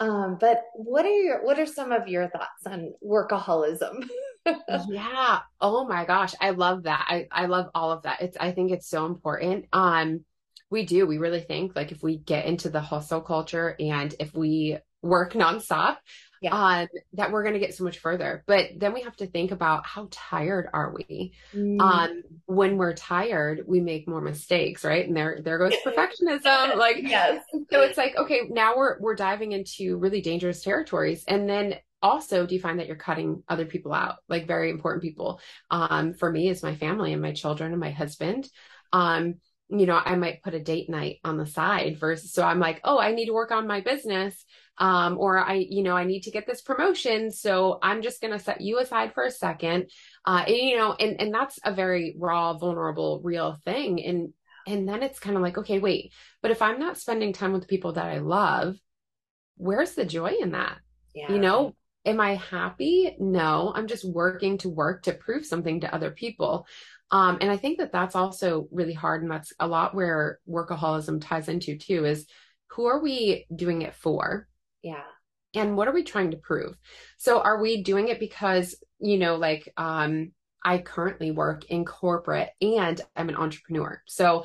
Um, 0.00 0.38
but 0.40 0.62
what 0.74 1.04
are 1.04 1.08
your 1.08 1.44
what 1.44 1.58
are 1.58 1.66
some 1.66 1.92
of 1.92 2.08
your 2.08 2.28
thoughts 2.28 2.66
on 2.66 2.92
workaholism? 3.04 4.08
yeah. 4.88 5.40
Oh 5.60 5.86
my 5.86 6.04
gosh. 6.04 6.34
I 6.40 6.50
love 6.50 6.82
that. 6.84 7.06
I, 7.08 7.28
I 7.30 7.46
love 7.46 7.70
all 7.74 7.92
of 7.92 8.02
that. 8.02 8.20
It's 8.20 8.36
I 8.36 8.52
think 8.52 8.72
it's 8.72 8.88
so 8.88 9.06
important. 9.06 9.66
Um 9.72 10.24
we 10.70 10.84
do. 10.84 11.06
We 11.06 11.18
really 11.18 11.40
think 11.40 11.76
like 11.76 11.92
if 11.92 12.02
we 12.02 12.18
get 12.18 12.46
into 12.46 12.68
the 12.68 12.80
hustle 12.80 13.20
culture 13.20 13.76
and 13.78 14.12
if 14.18 14.34
we 14.34 14.78
work 15.04 15.34
nonstop, 15.34 15.98
yeah. 16.40 16.52
um, 16.82 16.88
that 17.14 17.30
we're 17.30 17.42
going 17.42 17.54
to 17.54 17.60
get 17.60 17.74
so 17.74 17.84
much 17.84 17.98
further. 17.98 18.44
But 18.46 18.70
then 18.76 18.92
we 18.92 19.02
have 19.02 19.16
to 19.16 19.26
think 19.26 19.50
about 19.50 19.86
how 19.86 20.08
tired 20.10 20.68
are 20.72 20.94
we? 20.94 21.32
Mm. 21.54 21.80
Um, 21.80 22.22
when 22.46 22.76
we're 22.76 22.94
tired, 22.94 23.62
we 23.66 23.80
make 23.80 24.08
more 24.08 24.20
mistakes, 24.20 24.84
right? 24.84 25.06
And 25.06 25.16
there, 25.16 25.38
there 25.42 25.58
goes 25.58 25.74
perfectionism. 25.84 26.76
like, 26.76 26.98
yes. 27.02 27.44
So 27.70 27.82
it's 27.82 27.96
like, 27.98 28.16
okay, 28.16 28.42
now 28.50 28.76
we're 28.76 28.98
we're 29.00 29.14
diving 29.14 29.52
into 29.52 29.96
really 29.96 30.20
dangerous 30.20 30.62
territories, 30.62 31.24
and 31.28 31.48
then 31.48 31.76
also 32.02 32.44
do 32.44 32.54
you 32.54 32.60
find 32.60 32.78
that 32.78 32.86
you're 32.86 32.96
cutting 32.96 33.42
other 33.48 33.64
people 33.64 33.94
out 33.94 34.16
like 34.28 34.46
very 34.46 34.68
important 34.68 35.02
people 35.02 35.40
um 35.70 36.12
for 36.12 36.30
me 36.30 36.50
is 36.50 36.62
my 36.62 36.74
family 36.76 37.14
and 37.14 37.22
my 37.22 37.32
children 37.32 37.70
and 37.72 37.80
my 37.80 37.90
husband 37.90 38.46
um 38.92 39.36
you 39.70 39.86
know 39.86 39.98
i 40.04 40.14
might 40.14 40.42
put 40.42 40.52
a 40.52 40.60
date 40.60 40.90
night 40.90 41.18
on 41.24 41.38
the 41.38 41.46
side 41.46 41.98
versus 41.98 42.30
so 42.30 42.44
i'm 42.44 42.60
like 42.60 42.78
oh 42.84 42.98
i 42.98 43.12
need 43.12 43.24
to 43.24 43.32
work 43.32 43.50
on 43.50 43.66
my 43.66 43.80
business 43.80 44.44
um, 44.78 45.18
or 45.18 45.38
I, 45.38 45.54
you 45.54 45.82
know, 45.82 45.96
I 45.96 46.04
need 46.04 46.22
to 46.22 46.30
get 46.30 46.46
this 46.46 46.62
promotion. 46.62 47.30
So 47.30 47.78
I'm 47.82 48.02
just 48.02 48.20
going 48.20 48.32
to 48.32 48.44
set 48.44 48.60
you 48.60 48.78
aside 48.78 49.14
for 49.14 49.24
a 49.24 49.30
second. 49.30 49.90
Uh, 50.24 50.44
and, 50.46 50.56
you 50.56 50.76
know, 50.76 50.94
and, 50.94 51.20
and 51.20 51.32
that's 51.32 51.58
a 51.64 51.72
very 51.72 52.14
raw, 52.18 52.54
vulnerable, 52.54 53.20
real 53.22 53.56
thing. 53.64 54.04
And, 54.04 54.32
and 54.66 54.88
then 54.88 55.02
it's 55.02 55.20
kind 55.20 55.36
of 55.36 55.42
like, 55.42 55.58
okay, 55.58 55.78
wait, 55.78 56.12
but 56.42 56.50
if 56.50 56.62
I'm 56.62 56.80
not 56.80 56.98
spending 56.98 57.32
time 57.32 57.52
with 57.52 57.62
the 57.62 57.68
people 57.68 57.92
that 57.92 58.06
I 58.06 58.18
love, 58.18 58.76
where's 59.56 59.94
the 59.94 60.04
joy 60.04 60.32
in 60.40 60.52
that? 60.52 60.78
Yeah. 61.14 61.32
You 61.32 61.38
know, 61.38 61.76
am 62.04 62.20
I 62.20 62.36
happy? 62.36 63.14
No, 63.18 63.72
I'm 63.74 63.86
just 63.86 64.04
working 64.04 64.58
to 64.58 64.68
work 64.68 65.04
to 65.04 65.12
prove 65.12 65.46
something 65.46 65.80
to 65.80 65.94
other 65.94 66.10
people. 66.10 66.66
Um, 67.10 67.38
and 67.40 67.50
I 67.50 67.56
think 67.56 67.78
that 67.78 67.92
that's 67.92 68.16
also 68.16 68.66
really 68.72 68.92
hard. 68.92 69.22
And 69.22 69.30
that's 69.30 69.52
a 69.60 69.68
lot 69.68 69.94
where 69.94 70.40
workaholism 70.48 71.20
ties 71.20 71.48
into 71.48 71.76
too 71.76 72.04
is 72.04 72.26
who 72.68 72.86
are 72.86 73.00
we 73.00 73.46
doing 73.54 73.82
it 73.82 73.94
for? 73.94 74.48
Yeah. 74.84 75.02
And 75.54 75.76
what 75.76 75.88
are 75.88 75.92
we 75.92 76.04
trying 76.04 76.32
to 76.32 76.36
prove? 76.36 76.76
So 77.16 77.40
are 77.40 77.60
we 77.60 77.82
doing 77.82 78.08
it 78.08 78.20
because, 78.20 78.76
you 79.00 79.18
know, 79.18 79.36
like 79.36 79.72
um 79.76 80.32
I 80.64 80.78
currently 80.78 81.30
work 81.30 81.64
in 81.66 81.84
corporate 81.84 82.50
and 82.60 83.00
I'm 83.16 83.28
an 83.28 83.36
entrepreneur. 83.36 84.02
So 84.06 84.44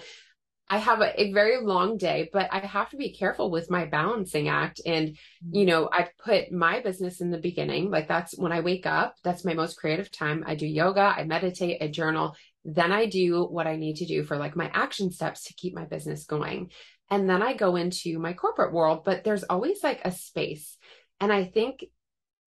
I 0.71 0.77
have 0.77 1.01
a, 1.01 1.19
a, 1.19 1.31
very 1.33 1.63
long 1.63 1.97
day, 1.97 2.29
but 2.31 2.47
I 2.51 2.59
have 2.59 2.91
to 2.91 2.97
be 2.97 3.11
careful 3.11 3.49
with 3.49 3.71
my 3.71 3.85
balancing 3.85 4.49
act. 4.49 4.79
And, 4.85 5.17
you 5.49 5.65
know, 5.65 5.89
I 5.91 6.09
put 6.23 6.51
my 6.51 6.81
business 6.81 7.21
in 7.21 7.31
the 7.31 7.39
beginning. 7.39 7.89
Like 7.89 8.07
that's 8.07 8.37
when 8.37 8.51
I 8.51 8.59
wake 8.59 8.85
up, 8.85 9.15
that's 9.23 9.43
my 9.43 9.55
most 9.55 9.77
creative 9.77 10.11
time. 10.11 10.43
I 10.45 10.53
do 10.53 10.67
yoga, 10.67 11.01
I 11.01 11.23
meditate, 11.23 11.81
I 11.81 11.87
journal. 11.87 12.35
Then 12.65 12.91
I 12.91 13.07
do 13.07 13.45
what 13.45 13.65
I 13.65 13.77
need 13.77 13.95
to 13.95 14.05
do 14.05 14.23
for 14.23 14.37
like 14.37 14.55
my 14.55 14.69
action 14.71 15.11
steps 15.11 15.45
to 15.45 15.55
keep 15.55 15.73
my 15.73 15.85
business 15.85 16.25
going. 16.25 16.69
And 17.09 17.29
then 17.29 17.41
I 17.41 17.53
go 17.53 17.75
into 17.75 18.19
my 18.19 18.33
corporate 18.33 18.73
world, 18.73 19.03
but 19.03 19.23
there's 19.23 19.43
always 19.43 19.83
like 19.83 20.01
a 20.05 20.11
space. 20.11 20.77
And 21.19 21.33
I 21.33 21.45
think 21.45 21.85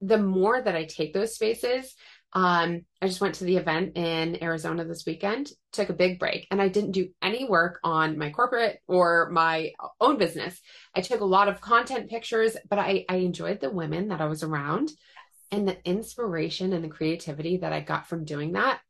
the 0.01 0.19
more 0.19 0.61
that 0.61 0.77
I 0.77 0.85
take 0.85 1.13
those 1.13 1.35
spaces, 1.35 1.95
um, 2.35 2.83
I 3.03 3.09
just 3.09 3.21
went 3.21 3.35
to 3.37 3.45
the 3.45 3.59
event 3.59 3.97
in 3.97 4.43
Arizona 4.43 4.85
this 4.85 5.05
weekend, 5.07 5.51
took 5.73 5.91
a 5.91 5.95
big 5.95 6.19
break, 6.19 6.47
and 6.51 6.63
I 6.63 6.69
didn't 6.69 6.93
do 6.93 7.11
any 7.21 7.45
work 7.45 7.79
on 7.85 8.17
my 8.17 8.31
corporate 8.31 8.81
or 8.89 9.29
my 9.31 9.73
own 10.01 10.17
business. 10.17 10.59
I 10.95 11.03
took 11.03 11.21
a 11.21 11.27
lot 11.27 11.49
of 11.49 11.61
content 11.61 12.09
pictures, 12.09 12.57
but 12.69 12.79
I, 12.79 13.05
I 13.09 13.17
enjoyed 13.17 13.61
the 13.61 13.71
women 13.71 14.09
that 14.09 14.23
I 14.23 14.27
was 14.27 14.43
around 14.43 14.93
and 15.51 15.69
the 15.69 15.77
inspiration 15.87 16.73
and 16.73 16.83
the 16.83 16.89
creativity 16.89 17.59
that 17.59 17.75
I 17.75 17.81
got 17.81 18.09
from 18.09 18.25
doing 18.25 18.53
that 18.53 18.81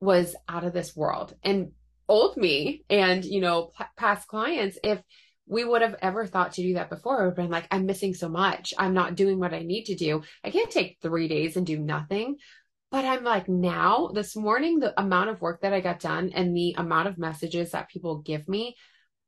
was 0.00 0.36
out 0.48 0.62
of 0.62 0.72
this 0.72 0.94
world. 0.94 1.34
And 1.42 1.72
old 2.08 2.36
me 2.36 2.84
and 2.88 3.24
you 3.24 3.40
know 3.40 3.70
p- 3.76 3.84
past 3.96 4.26
clients 4.28 4.78
if 4.82 5.00
we 5.46 5.64
would 5.64 5.82
have 5.82 5.96
ever 6.02 6.26
thought 6.26 6.52
to 6.52 6.62
do 6.62 6.74
that 6.74 6.90
before 6.90 7.24
have 7.24 7.36
been 7.36 7.50
like 7.50 7.66
i'm 7.70 7.86
missing 7.86 8.14
so 8.14 8.28
much. 8.28 8.74
I'm 8.78 8.94
not 8.94 9.14
doing 9.14 9.38
what 9.38 9.54
i 9.54 9.60
need 9.60 9.84
to 9.84 9.94
do. 9.94 10.22
I 10.44 10.50
can't 10.50 10.70
take 10.70 10.98
three 11.00 11.28
days 11.28 11.56
and 11.56 11.66
do 11.66 11.78
nothing. 11.78 12.36
But 12.90 13.04
i'm 13.04 13.24
like 13.24 13.48
now 13.48 14.10
this 14.14 14.34
morning 14.36 14.78
the 14.78 14.98
amount 15.00 15.30
of 15.30 15.40
work 15.40 15.62
that 15.62 15.72
i 15.72 15.80
got 15.80 16.00
done 16.00 16.32
and 16.34 16.56
the 16.56 16.74
amount 16.78 17.08
of 17.08 17.18
messages 17.18 17.72
that 17.72 17.90
people 17.90 18.18
give 18.18 18.48
me 18.48 18.76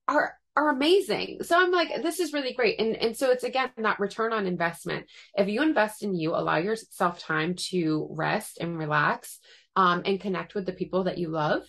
are 0.09 0.35
are 0.57 0.71
amazing. 0.71 1.39
So 1.43 1.59
i'm 1.59 1.71
like 1.71 2.03
this 2.03 2.21
is 2.21 2.33
really 2.33 2.55
great. 2.55 2.81
And 2.81 2.97
and 2.97 3.17
so 3.17 3.31
it's 3.31 3.45
again 3.45 3.71
that 3.79 4.01
return 4.01 4.33
on 4.33 4.47
investment. 4.47 5.07
If 5.35 5.49
you 5.49 5.63
invest 5.63 6.03
in 6.03 6.15
you 6.15 6.35
allow 6.35 6.57
yourself 6.57 7.19
time 7.19 7.55
to 7.71 8.09
rest 8.11 8.59
and 8.61 8.79
relax 8.79 9.39
um, 9.77 10.03
and 10.05 10.21
connect 10.21 10.55
with 10.55 10.67
the 10.67 10.73
people 10.73 11.05
that 11.05 11.19
you 11.19 11.29
love 11.29 11.63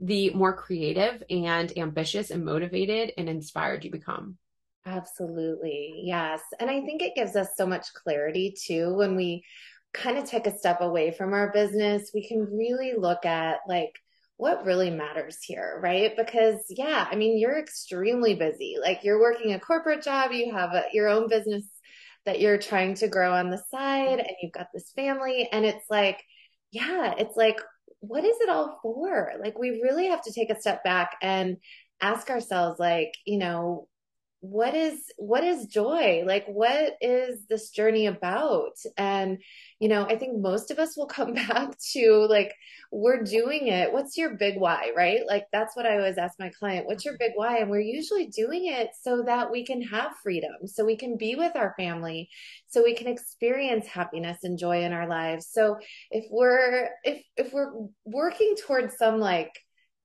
the 0.00 0.30
more 0.30 0.54
creative 0.56 1.22
and 1.30 1.76
ambitious 1.78 2.30
and 2.30 2.44
motivated 2.44 3.12
and 3.16 3.28
inspired 3.28 3.84
you 3.84 3.90
become. 3.90 4.36
Absolutely. 4.86 6.02
Yes. 6.04 6.40
And 6.60 6.68
I 6.68 6.80
think 6.80 7.00
it 7.00 7.14
gives 7.14 7.36
us 7.36 7.48
so 7.56 7.66
much 7.66 7.92
clarity 7.94 8.54
too 8.60 8.94
when 8.94 9.16
we 9.16 9.44
kind 9.92 10.18
of 10.18 10.24
take 10.24 10.46
a 10.46 10.58
step 10.58 10.80
away 10.80 11.10
from 11.10 11.32
our 11.32 11.52
business. 11.52 12.10
We 12.12 12.26
can 12.26 12.40
really 12.40 12.94
look 12.96 13.24
at 13.24 13.60
like, 13.66 13.98
what 14.36 14.66
really 14.66 14.90
matters 14.90 15.38
here, 15.42 15.78
right? 15.80 16.16
Because 16.16 16.58
yeah, 16.68 17.06
I 17.08 17.14
mean, 17.14 17.38
you're 17.38 17.58
extremely 17.58 18.34
busy. 18.34 18.76
Like 18.80 19.04
you're 19.04 19.20
working 19.20 19.52
a 19.52 19.60
corporate 19.60 20.02
job, 20.02 20.32
you 20.32 20.52
have 20.52 20.72
a, 20.72 20.86
your 20.92 21.08
own 21.08 21.28
business 21.28 21.64
that 22.26 22.40
you're 22.40 22.58
trying 22.58 22.94
to 22.94 23.08
grow 23.08 23.32
on 23.32 23.50
the 23.50 23.62
side 23.70 24.18
and 24.18 24.36
you've 24.42 24.52
got 24.52 24.68
this 24.74 24.90
family 24.96 25.48
and 25.52 25.64
it's 25.64 25.88
like 25.88 26.22
yeah, 26.72 27.14
it's 27.16 27.36
like 27.36 27.60
what 28.08 28.24
is 28.24 28.36
it 28.40 28.48
all 28.48 28.78
for? 28.82 29.32
Like, 29.40 29.58
we 29.58 29.82
really 29.82 30.06
have 30.06 30.22
to 30.22 30.32
take 30.32 30.50
a 30.50 30.60
step 30.60 30.84
back 30.84 31.16
and 31.22 31.56
ask 32.00 32.30
ourselves, 32.30 32.78
like, 32.78 33.12
you 33.24 33.38
know, 33.38 33.88
what 34.44 34.74
is 34.74 35.10
what 35.16 35.42
is 35.42 35.66
joy? 35.66 36.22
Like 36.26 36.44
what 36.46 36.94
is 37.00 37.46
this 37.48 37.70
journey 37.70 38.06
about? 38.06 38.76
And 38.98 39.38
you 39.80 39.88
know 39.88 40.04
i 40.06 40.16
think 40.16 40.40
most 40.40 40.70
of 40.70 40.78
us 40.78 40.96
will 40.96 41.06
come 41.18 41.34
back 41.34 41.70
to 41.92 42.26
like 42.28 42.52
we're 42.92 43.22
doing 43.22 43.68
it. 43.68 43.92
What's 43.92 44.16
your 44.16 44.36
big 44.36 44.58
why 44.58 44.92
right? 44.96 45.20
Like 45.26 45.46
that's 45.52 45.74
what 45.74 45.86
i 45.86 45.96
always 45.96 46.18
ask 46.18 46.38
my 46.38 46.50
client 46.50 46.86
what's 46.86 47.04
your 47.04 47.16
big 47.18 47.32
why? 47.36 47.58
And 47.58 47.70
we're 47.70 47.80
usually 47.80 48.26
doing 48.26 48.66
it 48.66 48.90
so 49.00 49.22
that 49.22 49.50
we 49.50 49.64
can 49.64 49.80
have 49.82 50.12
freedom 50.22 50.66
so 50.66 50.84
we 50.84 50.96
can 50.96 51.16
be 51.16 51.34
with 51.36 51.56
our 51.56 51.74
family 51.78 52.28
so 52.66 52.82
we 52.82 52.94
can 52.94 53.06
experience 53.06 53.86
happiness 53.86 54.38
and 54.42 54.58
joy 54.58 54.82
in 54.84 54.92
our 54.92 55.08
lives. 55.08 55.48
So 55.50 55.78
if 56.10 56.26
we're 56.30 56.90
if 57.02 57.22
if 57.36 57.52
we're 57.52 57.72
working 58.04 58.54
towards 58.66 58.96
some 58.98 59.20
like 59.20 59.52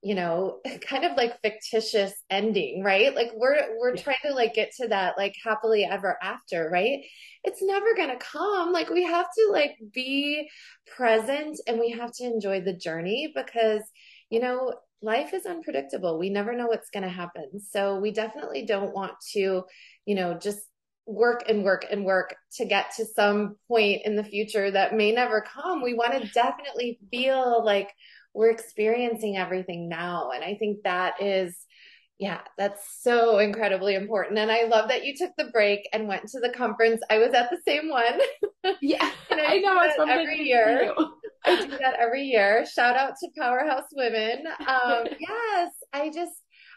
you 0.02 0.14
know 0.14 0.60
kind 0.80 1.04
of 1.04 1.16
like 1.16 1.40
fictitious 1.42 2.12
ending 2.30 2.82
right? 2.82 3.14
Like 3.14 3.30
we're 3.34 3.78
we're 3.78 3.96
trying 3.96 4.16
to 4.24 4.34
like 4.34 4.54
get 4.54 4.72
to 4.80 4.88
that 4.88 5.16
like 5.16 5.34
happily 5.44 5.84
ever 5.84 6.16
after 6.22 6.68
right? 6.70 7.00
It's 7.44 7.62
never 7.62 7.94
going 7.94 8.10
to 8.10 8.16
come. 8.16 8.72
Like 8.72 8.90
we 8.90 9.04
have 9.04 9.26
to 9.26 9.48
like 9.52 9.76
be 9.92 10.48
present 10.96 11.58
and 11.66 11.78
we 11.78 11.90
have 11.90 12.12
to 12.16 12.24
enjoy 12.24 12.60
the 12.60 12.74
journey 12.76 13.32
because 13.34 13.82
you 14.30 14.40
know 14.40 14.74
life 15.02 15.32
is 15.32 15.46
unpredictable. 15.46 16.18
We 16.18 16.30
never 16.30 16.54
know 16.54 16.66
what's 16.66 16.90
going 16.90 17.04
to 17.04 17.08
happen. 17.08 17.60
So 17.70 17.98
we 17.98 18.10
definitely 18.10 18.66
don't 18.66 18.94
want 18.94 19.12
to 19.32 19.64
you 20.06 20.14
know 20.14 20.38
just 20.38 20.60
work 21.06 21.42
and 21.48 21.64
work 21.64 21.84
and 21.90 22.04
work 22.04 22.36
to 22.52 22.64
get 22.64 22.92
to 22.96 23.04
some 23.04 23.56
point 23.66 24.02
in 24.04 24.14
the 24.14 24.24
future 24.24 24.70
that 24.70 24.94
may 24.94 25.12
never 25.12 25.40
come. 25.40 25.82
We 25.82 25.94
want 25.94 26.12
to 26.12 26.28
definitely 26.28 27.00
feel 27.10 27.64
like 27.64 27.90
we're 28.34 28.50
experiencing 28.50 29.36
everything 29.36 29.88
now. 29.88 30.30
And 30.30 30.44
I 30.44 30.54
think 30.54 30.82
that 30.84 31.22
is, 31.22 31.56
yeah, 32.18 32.40
that's 32.58 32.82
so 33.00 33.38
incredibly 33.38 33.94
important. 33.94 34.38
And 34.38 34.52
I 34.52 34.64
love 34.64 34.88
that 34.88 35.04
you 35.04 35.16
took 35.16 35.32
the 35.36 35.50
break 35.52 35.88
and 35.92 36.06
went 36.06 36.28
to 36.28 36.40
the 36.40 36.52
conference. 36.54 37.00
I 37.10 37.18
was 37.18 37.32
at 37.34 37.50
the 37.50 37.58
same 37.66 37.88
one. 37.88 38.20
Yeah, 38.82 39.10
and 39.30 39.40
I, 39.40 39.54
I 39.54 39.58
know 39.58 39.80
it's 39.80 39.96
every 39.98 40.42
year. 40.42 40.94
I 41.46 41.64
do 41.64 41.70
that 41.78 41.94
every 41.98 42.24
year. 42.24 42.66
Shout 42.66 42.94
out 42.94 43.14
to 43.18 43.28
Powerhouse 43.38 43.86
Women. 43.94 44.44
Um, 44.60 45.06
yes, 45.18 45.72
I 45.94 46.10
just, 46.10 46.34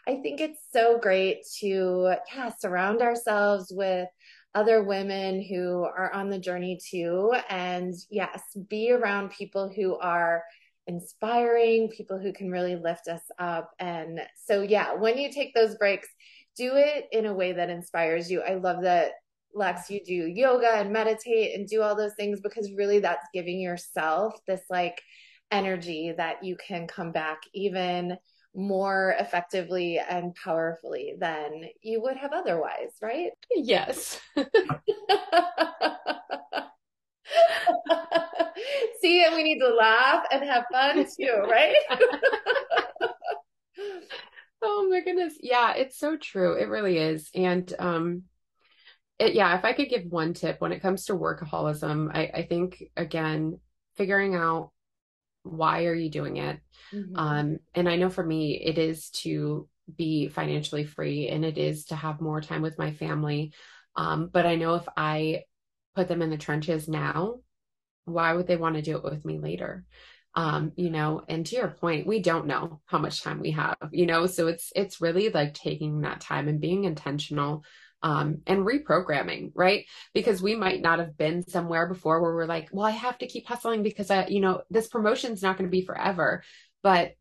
I 0.08 0.16
think 0.22 0.40
it's 0.40 0.60
so 0.72 0.98
great 0.98 1.40
to, 1.60 2.14
yeah, 2.34 2.52
surround 2.58 3.02
ourselves 3.02 3.70
with 3.70 4.08
other 4.54 4.82
women 4.82 5.42
who 5.42 5.82
are 5.82 6.10
on 6.14 6.30
the 6.30 6.38
journey 6.38 6.78
too. 6.90 7.32
And 7.50 7.92
yes, 8.10 8.40
be 8.68 8.92
around 8.92 9.30
people 9.30 9.70
who 9.74 9.98
are 9.98 10.42
inspiring, 10.86 11.88
people 11.88 12.18
who 12.18 12.32
can 12.32 12.50
really 12.50 12.76
lift 12.76 13.08
us 13.08 13.22
up. 13.38 13.70
And 13.78 14.20
so, 14.46 14.62
yeah, 14.62 14.94
when 14.94 15.18
you 15.18 15.32
take 15.32 15.54
those 15.54 15.76
breaks, 15.76 16.08
do 16.56 16.72
it 16.76 17.06
in 17.12 17.26
a 17.26 17.34
way 17.34 17.52
that 17.52 17.70
inspires 17.70 18.30
you. 18.30 18.42
I 18.42 18.54
love 18.54 18.82
that 18.82 19.12
Lex, 19.54 19.88
you 19.88 20.00
do 20.04 20.12
yoga 20.12 20.68
and 20.68 20.92
meditate 20.92 21.54
and 21.54 21.68
do 21.68 21.80
all 21.80 21.94
those 21.94 22.14
things 22.14 22.40
because 22.40 22.70
really 22.76 22.98
that's 22.98 23.26
giving 23.32 23.60
yourself 23.60 24.34
this 24.46 24.62
like 24.68 25.00
energy 25.50 26.12
that 26.16 26.42
you 26.42 26.56
can 26.56 26.88
come 26.88 27.12
back 27.12 27.38
even 27.54 28.16
more 28.54 29.14
effectively 29.18 29.98
and 29.98 30.34
powerfully 30.34 31.14
than 31.18 31.64
you 31.82 32.02
would 32.02 32.16
have 32.16 32.32
otherwise, 32.32 32.92
right? 33.00 33.30
Yes. 33.54 34.20
See, 39.00 39.22
that 39.22 39.34
we 39.34 39.42
need 39.42 39.58
to 39.58 39.74
laugh 39.74 40.24
and 40.30 40.44
have 40.44 40.64
fun 40.70 41.04
too, 41.18 41.44
right? 41.48 41.74
oh 44.62 44.88
my 44.90 45.00
goodness. 45.00 45.34
Yeah, 45.40 45.74
it's 45.74 45.98
so 45.98 46.16
true. 46.16 46.54
It 46.54 46.68
really 46.68 46.98
is. 46.98 47.30
And 47.34 47.72
um 47.78 48.22
it, 49.18 49.34
yeah, 49.34 49.56
if 49.56 49.64
I 49.64 49.72
could 49.72 49.88
give 49.88 50.04
one 50.06 50.34
tip 50.34 50.60
when 50.60 50.72
it 50.72 50.82
comes 50.82 51.04
to 51.04 51.12
workaholism, 51.14 52.10
I, 52.12 52.30
I 52.34 52.42
think 52.42 52.82
again, 52.96 53.60
figuring 53.96 54.34
out 54.34 54.72
why 55.44 55.84
are 55.84 55.94
you 55.94 56.10
doing 56.10 56.38
it? 56.38 56.58
Mm-hmm. 56.92 57.16
Um, 57.16 57.58
and 57.74 57.88
I 57.88 57.96
know 57.96 58.10
for 58.10 58.24
me, 58.24 58.60
it 58.60 58.78
is 58.78 59.10
to 59.10 59.68
be 59.94 60.28
financially 60.28 60.84
free 60.84 61.28
and 61.28 61.44
it 61.44 61.58
is 61.58 61.86
to 61.86 61.94
have 61.94 62.20
more 62.20 62.40
time 62.40 62.62
with 62.62 62.78
my 62.78 62.92
family. 62.92 63.52
Um, 63.94 64.30
but 64.32 64.46
I 64.46 64.56
know 64.56 64.74
if 64.74 64.88
I 64.96 65.42
put 65.94 66.08
them 66.08 66.22
in 66.22 66.30
the 66.30 66.36
trenches 66.36 66.88
now, 66.88 67.40
why 68.04 68.32
would 68.32 68.46
they 68.46 68.56
want 68.56 68.76
to 68.76 68.82
do 68.82 68.96
it 68.96 69.04
with 69.04 69.24
me 69.24 69.38
later? 69.38 69.84
Um, 70.34 70.72
you 70.76 70.90
know, 70.90 71.22
and 71.28 71.46
to 71.46 71.56
your 71.56 71.68
point, 71.68 72.06
we 72.06 72.20
don't 72.20 72.46
know 72.46 72.80
how 72.86 72.98
much 72.98 73.22
time 73.22 73.40
we 73.40 73.52
have, 73.52 73.76
you 73.92 74.06
know, 74.06 74.26
so 74.26 74.48
it's 74.48 74.72
it's 74.74 75.00
really 75.00 75.28
like 75.28 75.54
taking 75.54 76.00
that 76.00 76.20
time 76.20 76.48
and 76.48 76.60
being 76.60 76.84
intentional 76.84 77.64
um, 78.02 78.42
and 78.46 78.66
reprogramming, 78.66 79.52
right? 79.54 79.86
Because 80.12 80.42
we 80.42 80.54
might 80.54 80.82
not 80.82 80.98
have 80.98 81.16
been 81.16 81.42
somewhere 81.48 81.86
before 81.88 82.20
where 82.20 82.34
we're 82.34 82.46
like, 82.46 82.68
well, 82.70 82.84
I 82.84 82.90
have 82.90 83.16
to 83.18 83.26
keep 83.26 83.46
hustling 83.46 83.82
because 83.82 84.10
I, 84.10 84.26
you 84.26 84.40
know, 84.40 84.62
this 84.70 84.88
promotion's 84.88 85.42
not 85.42 85.56
going 85.56 85.70
to 85.70 85.74
be 85.74 85.86
forever. 85.86 86.42
But 86.82 87.12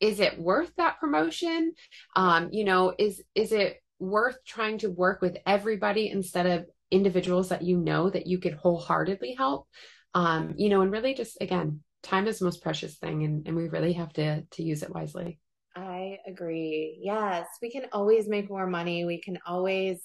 is 0.00 0.20
it 0.20 0.38
worth 0.38 0.70
that 0.76 1.00
promotion? 1.00 1.72
Um, 2.14 2.50
you 2.52 2.64
know, 2.64 2.94
is 2.98 3.22
is 3.34 3.52
it 3.52 3.82
worth 3.98 4.36
trying 4.44 4.78
to 4.78 4.90
work 4.90 5.22
with 5.22 5.38
everybody 5.46 6.10
instead 6.10 6.46
of 6.46 6.66
individuals 6.94 7.48
that 7.50 7.62
you 7.62 7.76
know 7.76 8.08
that 8.10 8.26
you 8.26 8.38
could 8.38 8.54
wholeheartedly 8.54 9.34
help? 9.36 9.68
Um, 10.14 10.54
you 10.56 10.68
know, 10.68 10.80
and 10.82 10.92
really 10.92 11.14
just 11.14 11.36
again, 11.40 11.80
time 12.02 12.28
is 12.28 12.38
the 12.38 12.44
most 12.44 12.62
precious 12.62 12.96
thing 12.98 13.24
and, 13.24 13.46
and 13.46 13.56
we 13.56 13.68
really 13.68 13.94
have 13.94 14.12
to 14.14 14.42
to 14.42 14.62
use 14.62 14.82
it 14.82 14.94
wisely. 14.94 15.38
I 15.76 16.18
agree. 16.26 17.00
Yes, 17.02 17.46
we 17.60 17.70
can 17.70 17.86
always 17.92 18.28
make 18.28 18.48
more 18.48 18.66
money. 18.66 19.04
We 19.04 19.20
can 19.20 19.38
always, 19.44 19.98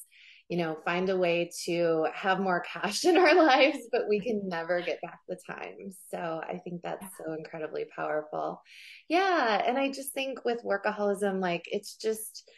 you 0.48 0.58
know, 0.58 0.78
find 0.84 1.10
a 1.10 1.18
way 1.18 1.52
to 1.66 2.08
have 2.14 2.40
more 2.40 2.62
cash 2.62 3.06
in 3.10 3.18
our 3.18 3.36
lives, 3.36 3.80
but 3.92 4.10
we 4.10 4.20
can 4.20 4.42
never 4.48 4.82
get 4.82 5.02
back 5.02 5.20
the 5.28 5.38
time. 5.48 5.92
So 6.10 6.42
I 6.44 6.60
think 6.64 6.82
that's 6.82 7.06
so 7.24 7.34
incredibly 7.34 7.86
powerful. 7.96 8.62
Yeah. 9.08 9.62
And 9.64 9.78
I 9.78 9.92
just 9.92 10.14
think 10.14 10.44
with 10.44 10.64
workaholism, 10.64 11.40
like 11.40 11.66
it's 11.68 11.96
just, 11.96 12.50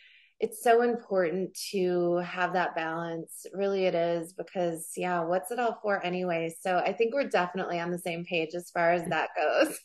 it's 0.41 0.63
so 0.63 0.81
important 0.81 1.55
to 1.71 2.17
have 2.17 2.53
that 2.53 2.75
balance. 2.75 3.45
Really, 3.53 3.85
it 3.85 3.93
is 3.95 4.33
because, 4.33 4.91
yeah, 4.97 5.23
what's 5.23 5.51
it 5.51 5.59
all 5.59 5.77
for 5.83 6.03
anyway? 6.03 6.53
So 6.59 6.77
I 6.77 6.93
think 6.93 7.13
we're 7.13 7.29
definitely 7.29 7.79
on 7.79 7.91
the 7.91 7.99
same 7.99 8.25
page 8.25 8.55
as 8.55 8.71
far 8.71 8.91
as 8.91 9.07
that 9.09 9.29
goes. 9.37 9.79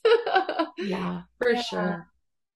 yeah, 0.79 1.23
for 1.39 1.53
yeah. 1.53 1.63
sure. 1.63 2.07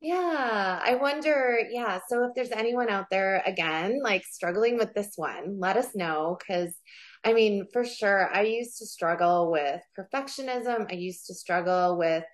Yeah, 0.00 0.80
I 0.82 0.94
wonder. 0.94 1.58
Yeah, 1.70 2.00
so 2.08 2.24
if 2.24 2.30
there's 2.34 2.52
anyone 2.52 2.88
out 2.88 3.10
there 3.10 3.42
again, 3.44 4.00
like 4.02 4.24
struggling 4.24 4.78
with 4.78 4.94
this 4.94 5.12
one, 5.16 5.58
let 5.60 5.76
us 5.76 5.94
know. 5.94 6.38
Cause 6.46 6.74
I 7.22 7.34
mean, 7.34 7.66
for 7.70 7.84
sure, 7.84 8.34
I 8.34 8.42
used 8.42 8.78
to 8.78 8.86
struggle 8.86 9.50
with 9.50 9.82
perfectionism. 9.98 10.90
I 10.90 10.94
used 10.94 11.26
to 11.26 11.34
struggle 11.34 11.98
with 11.98 12.24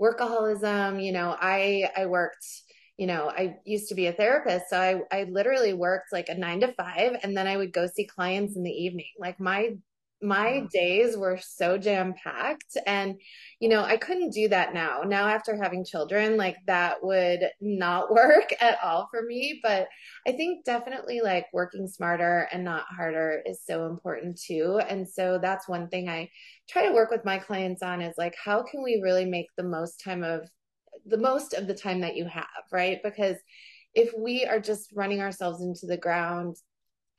workaholism. 0.00 1.04
You 1.04 1.10
know, 1.10 1.36
I, 1.36 1.90
I 1.96 2.06
worked, 2.06 2.46
you 2.96 3.06
know, 3.06 3.30
I 3.30 3.56
used 3.64 3.88
to 3.90 3.94
be 3.94 4.06
a 4.06 4.12
therapist. 4.12 4.70
So 4.70 4.80
I, 4.80 5.00
I 5.16 5.24
literally 5.24 5.74
worked 5.74 6.12
like 6.12 6.28
a 6.28 6.34
nine 6.34 6.60
to 6.60 6.72
five 6.72 7.18
and 7.22 7.36
then 7.36 7.46
I 7.46 7.56
would 7.56 7.72
go 7.72 7.86
see 7.86 8.06
clients 8.06 8.56
in 8.56 8.62
the 8.62 8.70
evening. 8.70 9.10
Like 9.18 9.38
my 9.38 9.76
my 10.22 10.66
days 10.72 11.14
were 11.16 11.38
so 11.42 11.76
jam 11.76 12.14
packed 12.24 12.78
and 12.86 13.20
you 13.60 13.68
know 13.68 13.82
i 13.82 13.98
couldn't 13.98 14.32
do 14.32 14.48
that 14.48 14.72
now 14.72 15.02
now 15.02 15.28
after 15.28 15.54
having 15.62 15.84
children 15.84 16.38
like 16.38 16.56
that 16.66 16.96
would 17.02 17.40
not 17.60 18.10
work 18.14 18.50
at 18.60 18.78
all 18.82 19.08
for 19.10 19.22
me 19.22 19.60
but 19.62 19.88
i 20.26 20.32
think 20.32 20.64
definitely 20.64 21.20
like 21.20 21.46
working 21.52 21.86
smarter 21.86 22.48
and 22.50 22.64
not 22.64 22.86
harder 22.88 23.42
is 23.44 23.60
so 23.66 23.86
important 23.86 24.40
too 24.40 24.80
and 24.88 25.06
so 25.06 25.38
that's 25.40 25.68
one 25.68 25.86
thing 25.88 26.08
i 26.08 26.26
try 26.66 26.86
to 26.86 26.94
work 26.94 27.10
with 27.10 27.24
my 27.24 27.38
clients 27.38 27.82
on 27.82 28.00
is 28.00 28.14
like 28.16 28.34
how 28.42 28.62
can 28.62 28.82
we 28.82 29.00
really 29.02 29.26
make 29.26 29.48
the 29.58 29.62
most 29.62 30.02
time 30.02 30.24
of 30.24 30.48
the 31.06 31.18
most 31.18 31.54
of 31.54 31.66
the 31.66 31.74
time 31.74 32.00
that 32.00 32.16
you 32.16 32.26
have 32.26 32.46
right? 32.72 32.98
Because 33.02 33.36
if 33.94 34.12
we 34.16 34.44
are 34.44 34.60
just 34.60 34.90
running 34.94 35.20
ourselves 35.20 35.62
into 35.62 35.86
the 35.86 35.96
ground 35.96 36.56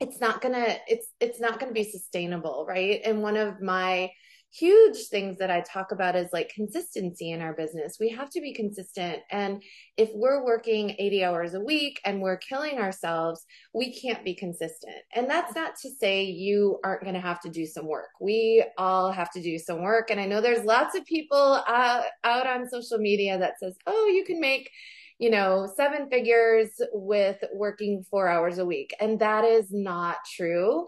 it's 0.00 0.20
not 0.20 0.40
gonna 0.40 0.76
it's 0.86 1.08
it's 1.20 1.40
not 1.40 1.58
gonna 1.58 1.72
be 1.72 1.84
sustainable 1.84 2.64
right? 2.68 3.00
And 3.04 3.22
one 3.22 3.36
of 3.36 3.60
my 3.60 4.10
huge 4.50 5.08
things 5.08 5.38
that 5.38 5.50
I 5.50 5.60
talk 5.60 5.92
about 5.92 6.16
is 6.16 6.32
like 6.32 6.48
consistency 6.54 7.32
in 7.32 7.42
our 7.42 7.52
business. 7.52 7.98
We 8.00 8.08
have 8.10 8.30
to 8.30 8.40
be 8.40 8.54
consistent. 8.54 9.18
And 9.30 9.62
if 9.96 10.10
we're 10.14 10.44
working 10.44 10.96
80 10.98 11.24
hours 11.24 11.54
a 11.54 11.60
week 11.60 12.00
and 12.04 12.22
we're 12.22 12.38
killing 12.38 12.78
ourselves, 12.78 13.44
we 13.74 13.92
can't 13.92 14.24
be 14.24 14.34
consistent. 14.34 14.96
And 15.14 15.28
that's 15.28 15.54
not 15.54 15.76
to 15.82 15.90
say 15.90 16.24
you 16.24 16.80
aren't 16.82 17.02
going 17.02 17.14
to 17.14 17.20
have 17.20 17.40
to 17.42 17.50
do 17.50 17.66
some 17.66 17.86
work. 17.86 18.10
We 18.20 18.64
all 18.78 19.12
have 19.12 19.30
to 19.32 19.42
do 19.42 19.58
some 19.58 19.82
work. 19.82 20.10
And 20.10 20.20
I 20.20 20.26
know 20.26 20.40
there's 20.40 20.64
lots 20.64 20.96
of 20.96 21.04
people 21.04 21.62
uh, 21.66 22.02
out 22.24 22.46
on 22.46 22.68
social 22.68 22.98
media 22.98 23.38
that 23.38 23.58
says, 23.60 23.76
oh, 23.86 24.06
you 24.06 24.24
can 24.24 24.40
make 24.40 24.70
you 25.18 25.30
know, 25.30 25.68
seven 25.76 26.08
figures 26.08 26.68
with 26.92 27.42
working 27.52 28.04
four 28.08 28.28
hours 28.28 28.58
a 28.58 28.64
week. 28.64 28.94
And 29.00 29.18
that 29.18 29.44
is 29.44 29.66
not 29.72 30.16
true. 30.36 30.86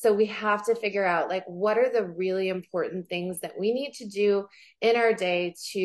So 0.00 0.14
we 0.14 0.26
have 0.26 0.64
to 0.66 0.76
figure 0.76 1.04
out 1.04 1.28
like 1.28 1.42
what 1.46 1.76
are 1.76 1.90
the 1.92 2.06
really 2.06 2.50
important 2.50 3.08
things 3.08 3.40
that 3.40 3.58
we 3.58 3.74
need 3.74 3.94
to 3.94 4.06
do 4.06 4.46
in 4.80 4.94
our 4.94 5.12
day 5.12 5.56
to, 5.72 5.80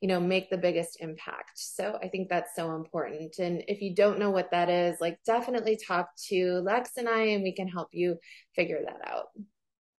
you 0.00 0.08
know, 0.08 0.18
make 0.18 0.48
the 0.48 0.56
biggest 0.56 0.96
impact. 1.00 1.52
So 1.56 1.98
I 2.02 2.08
think 2.08 2.30
that's 2.30 2.56
so 2.56 2.74
important. 2.74 3.38
And 3.38 3.62
if 3.68 3.82
you 3.82 3.94
don't 3.94 4.18
know 4.18 4.30
what 4.30 4.52
that 4.52 4.70
is, 4.70 5.02
like 5.02 5.18
definitely 5.26 5.76
talk 5.76 6.08
to 6.28 6.62
Lex 6.64 6.92
and 6.96 7.06
I 7.06 7.24
and 7.24 7.42
we 7.42 7.52
can 7.52 7.68
help 7.68 7.88
you 7.92 8.16
figure 8.56 8.80
that 8.86 9.06
out. 9.06 9.26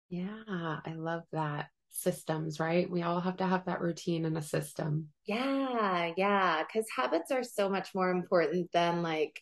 Yeah, 0.10 0.80
I 0.84 0.94
love 0.96 1.22
that 1.32 1.68
systems, 1.90 2.60
right? 2.60 2.90
We 2.90 3.04
all 3.04 3.20
have 3.20 3.38
to 3.38 3.46
have 3.46 3.66
that 3.66 3.82
routine 3.82 4.26
and 4.26 4.36
a 4.36 4.42
system. 4.42 5.10
Yeah, 5.26 6.12
yeah. 6.18 6.64
Because 6.64 6.88
habits 6.90 7.32
are 7.32 7.44
so 7.44 7.70
much 7.70 7.94
more 7.94 8.10
important 8.10 8.72
than 8.72 9.04
like 9.04 9.40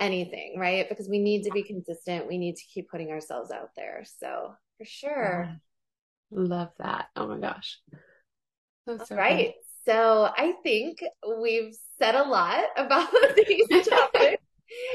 anything, 0.00 0.58
right? 0.58 0.88
Because 0.88 1.08
we 1.08 1.18
need 1.18 1.44
to 1.44 1.50
be 1.50 1.62
consistent. 1.62 2.26
We 2.26 2.38
need 2.38 2.56
to 2.56 2.64
keep 2.72 2.90
putting 2.90 3.10
ourselves 3.10 3.50
out 3.50 3.70
there. 3.76 4.04
So 4.18 4.54
for 4.78 4.84
sure. 4.84 5.56
Love 6.30 6.70
that. 6.78 7.08
Oh 7.16 7.28
my 7.28 7.38
gosh. 7.38 7.78
That's 8.86 9.08
so 9.08 9.16
right. 9.16 9.54
So 9.84 10.30
I 10.36 10.54
think 10.62 11.02
we've 11.40 11.74
said 11.98 12.14
a 12.14 12.22
lot 12.22 12.64
about 12.76 13.10
these 13.36 13.66
topics. 13.88 14.42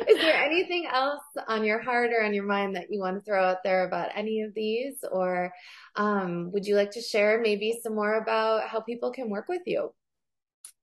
Is 0.08 0.18
there 0.20 0.42
anything 0.42 0.88
else 0.92 1.24
on 1.48 1.66
your 1.66 1.82
heart 1.82 2.12
or 2.18 2.24
on 2.24 2.34
your 2.34 2.46
mind 2.46 2.76
that 2.76 2.88
you 2.90 3.00
want 3.00 3.18
to 3.18 3.22
throw 3.22 3.44
out 3.44 3.58
there 3.64 3.86
about 3.86 4.10
any 4.16 4.42
of 4.42 4.54
these? 4.54 5.04
Or 5.12 5.52
um, 5.96 6.52
would 6.54 6.66
you 6.66 6.76
like 6.76 6.92
to 6.92 7.02
share 7.02 7.42
maybe 7.42 7.78
some 7.84 7.94
more 7.94 8.16
about 8.16 8.70
how 8.70 8.80
people 8.80 9.12
can 9.12 9.30
work 9.30 9.50
with 9.50 9.64
you? 9.66 9.94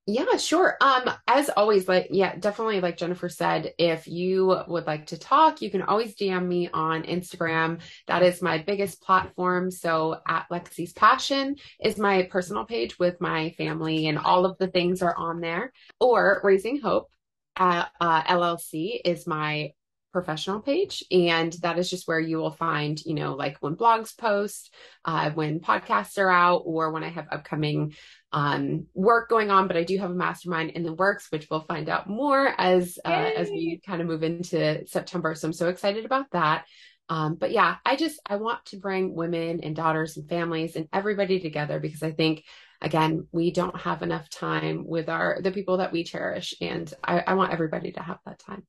Yeah, 0.05 0.35
sure. 0.35 0.75
Um, 0.81 1.09
as 1.27 1.49
always, 1.49 1.87
like, 1.87 2.07
yeah, 2.11 2.35
definitely, 2.35 2.81
like 2.81 2.97
Jennifer 2.97 3.29
said, 3.29 3.73
if 3.77 4.05
you 4.05 4.61
would 4.67 4.85
like 4.85 5.05
to 5.07 5.17
talk, 5.17 5.61
you 5.61 5.71
can 5.71 5.81
always 5.81 6.13
DM 6.13 6.45
me 6.45 6.69
on 6.73 7.03
Instagram. 7.03 7.79
That 8.07 8.21
is 8.21 8.41
my 8.41 8.57
biggest 8.57 9.01
platform. 9.01 9.71
So 9.71 10.17
at 10.27 10.47
Lexi's 10.51 10.91
Passion 10.91 11.55
is 11.81 11.97
my 11.97 12.23
personal 12.23 12.65
page 12.65 12.99
with 12.99 13.21
my 13.21 13.51
family, 13.51 14.07
and 14.07 14.17
all 14.17 14.45
of 14.45 14.57
the 14.57 14.67
things 14.67 15.01
are 15.01 15.15
on 15.15 15.39
there. 15.39 15.71
Or 16.01 16.41
Raising 16.43 16.81
Hope 16.81 17.09
uh, 17.55 17.85
uh, 18.01 18.23
LLC 18.23 18.99
is 19.05 19.25
my 19.25 19.71
professional 20.13 20.61
page 20.61 21.03
and 21.11 21.51
that 21.61 21.77
is 21.77 21.89
just 21.89 22.07
where 22.07 22.19
you 22.19 22.37
will 22.37 22.51
find 22.51 23.01
you 23.05 23.13
know 23.13 23.33
like 23.33 23.57
when 23.59 23.75
blogs 23.75 24.17
post 24.17 24.73
uh, 25.05 25.31
when 25.31 25.59
podcasts 25.59 26.17
are 26.17 26.29
out 26.29 26.61
or 26.65 26.91
when 26.91 27.03
i 27.03 27.09
have 27.09 27.27
upcoming 27.31 27.93
um, 28.31 28.85
work 28.93 29.29
going 29.29 29.51
on 29.51 29.67
but 29.67 29.75
i 29.75 29.83
do 29.83 29.97
have 29.97 30.11
a 30.11 30.15
mastermind 30.15 30.69
in 30.71 30.83
the 30.83 30.93
works 30.93 31.27
which 31.31 31.47
we'll 31.49 31.61
find 31.61 31.89
out 31.89 32.07
more 32.07 32.53
as 32.57 32.97
uh, 33.03 33.09
as 33.35 33.49
we 33.49 33.81
kind 33.85 34.01
of 34.01 34.07
move 34.07 34.23
into 34.23 34.85
september 34.87 35.35
so 35.35 35.47
i'm 35.47 35.53
so 35.53 35.67
excited 35.67 36.05
about 36.05 36.27
that 36.31 36.65
Um, 37.09 37.35
but 37.35 37.51
yeah, 37.51 37.75
I 37.85 37.95
just 37.95 38.19
I 38.25 38.37
want 38.37 38.65
to 38.67 38.77
bring 38.77 39.13
women 39.13 39.59
and 39.61 39.75
daughters 39.75 40.17
and 40.17 40.27
families 40.29 40.75
and 40.75 40.87
everybody 40.93 41.39
together 41.39 41.79
because 41.79 42.01
I 42.01 42.11
think 42.11 42.43
again 42.81 43.27
we 43.31 43.51
don't 43.51 43.75
have 43.81 44.01
enough 44.03 44.29
time 44.29 44.85
with 44.87 45.09
our 45.09 45.41
the 45.41 45.51
people 45.51 45.77
that 45.77 45.91
we 45.91 46.03
cherish, 46.03 46.55
and 46.61 46.91
I, 47.03 47.19
I 47.19 47.33
want 47.35 47.51
everybody 47.53 47.91
to 47.93 48.01
have 48.01 48.19
that 48.25 48.39
time. 48.39 48.63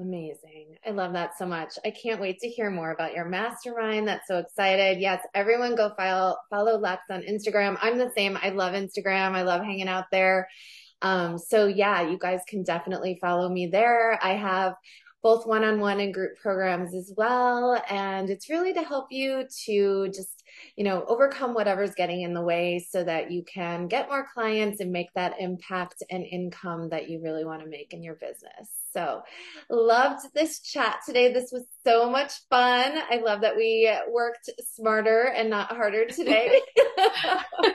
Amazing. 0.00 0.76
I 0.86 0.90
love 0.90 1.12
that 1.12 1.36
so 1.36 1.44
much. 1.44 1.74
I 1.84 1.90
can't 1.90 2.20
wait 2.20 2.38
to 2.40 2.48
hear 2.48 2.70
more 2.70 2.92
about 2.92 3.12
your 3.12 3.26
mastermind. 3.26 4.08
That's 4.08 4.26
so 4.26 4.38
excited. 4.38 4.98
Yes, 4.98 5.22
everyone 5.34 5.74
go 5.74 5.92
follow 5.94 6.36
follow 6.48 6.78
Lex 6.78 7.02
on 7.10 7.22
Instagram. 7.22 7.76
I'm 7.82 7.98
the 7.98 8.10
same. 8.16 8.38
I 8.40 8.48
love 8.50 8.72
Instagram. 8.72 9.32
I 9.32 9.42
love 9.42 9.62
hanging 9.62 9.88
out 9.88 10.06
there. 10.10 10.48
Um, 11.02 11.36
so 11.36 11.66
yeah, 11.66 12.08
you 12.08 12.16
guys 12.18 12.40
can 12.48 12.62
definitely 12.62 13.18
follow 13.20 13.50
me 13.50 13.66
there. 13.66 14.18
I 14.22 14.36
have 14.36 14.74
both 15.22 15.46
one 15.46 15.64
on 15.64 15.80
one 15.80 16.00
and 16.00 16.14
group 16.14 16.38
programs 16.40 16.94
as 16.94 17.12
well. 17.14 17.82
And 17.90 18.30
it's 18.30 18.48
really 18.48 18.72
to 18.72 18.82
help 18.82 19.08
you 19.10 19.44
to 19.66 20.08
just, 20.08 20.44
you 20.76 20.84
know, 20.84 21.04
overcome 21.08 21.52
whatever's 21.52 21.94
getting 21.94 22.22
in 22.22 22.32
the 22.32 22.40
way 22.40 22.86
so 22.88 23.04
that 23.04 23.30
you 23.30 23.42
can 23.42 23.86
get 23.86 24.08
more 24.08 24.26
clients 24.32 24.80
and 24.80 24.92
make 24.92 25.12
that 25.14 25.34
impact 25.38 26.02
and 26.10 26.24
income 26.24 26.88
that 26.88 27.10
you 27.10 27.20
really 27.22 27.44
want 27.44 27.62
to 27.62 27.68
make 27.68 27.92
in 27.92 28.02
your 28.02 28.14
business. 28.14 28.79
So, 28.92 29.22
loved 29.68 30.26
this 30.34 30.60
chat 30.60 31.00
today. 31.06 31.32
This 31.32 31.50
was 31.52 31.64
so 31.86 32.10
much 32.10 32.32
fun. 32.48 32.92
I 33.10 33.20
love 33.24 33.42
that 33.42 33.56
we 33.56 33.90
worked 34.10 34.50
smarter 34.74 35.32
and 35.36 35.50
not 35.50 35.70
harder 35.72 36.06
today. 36.06 36.60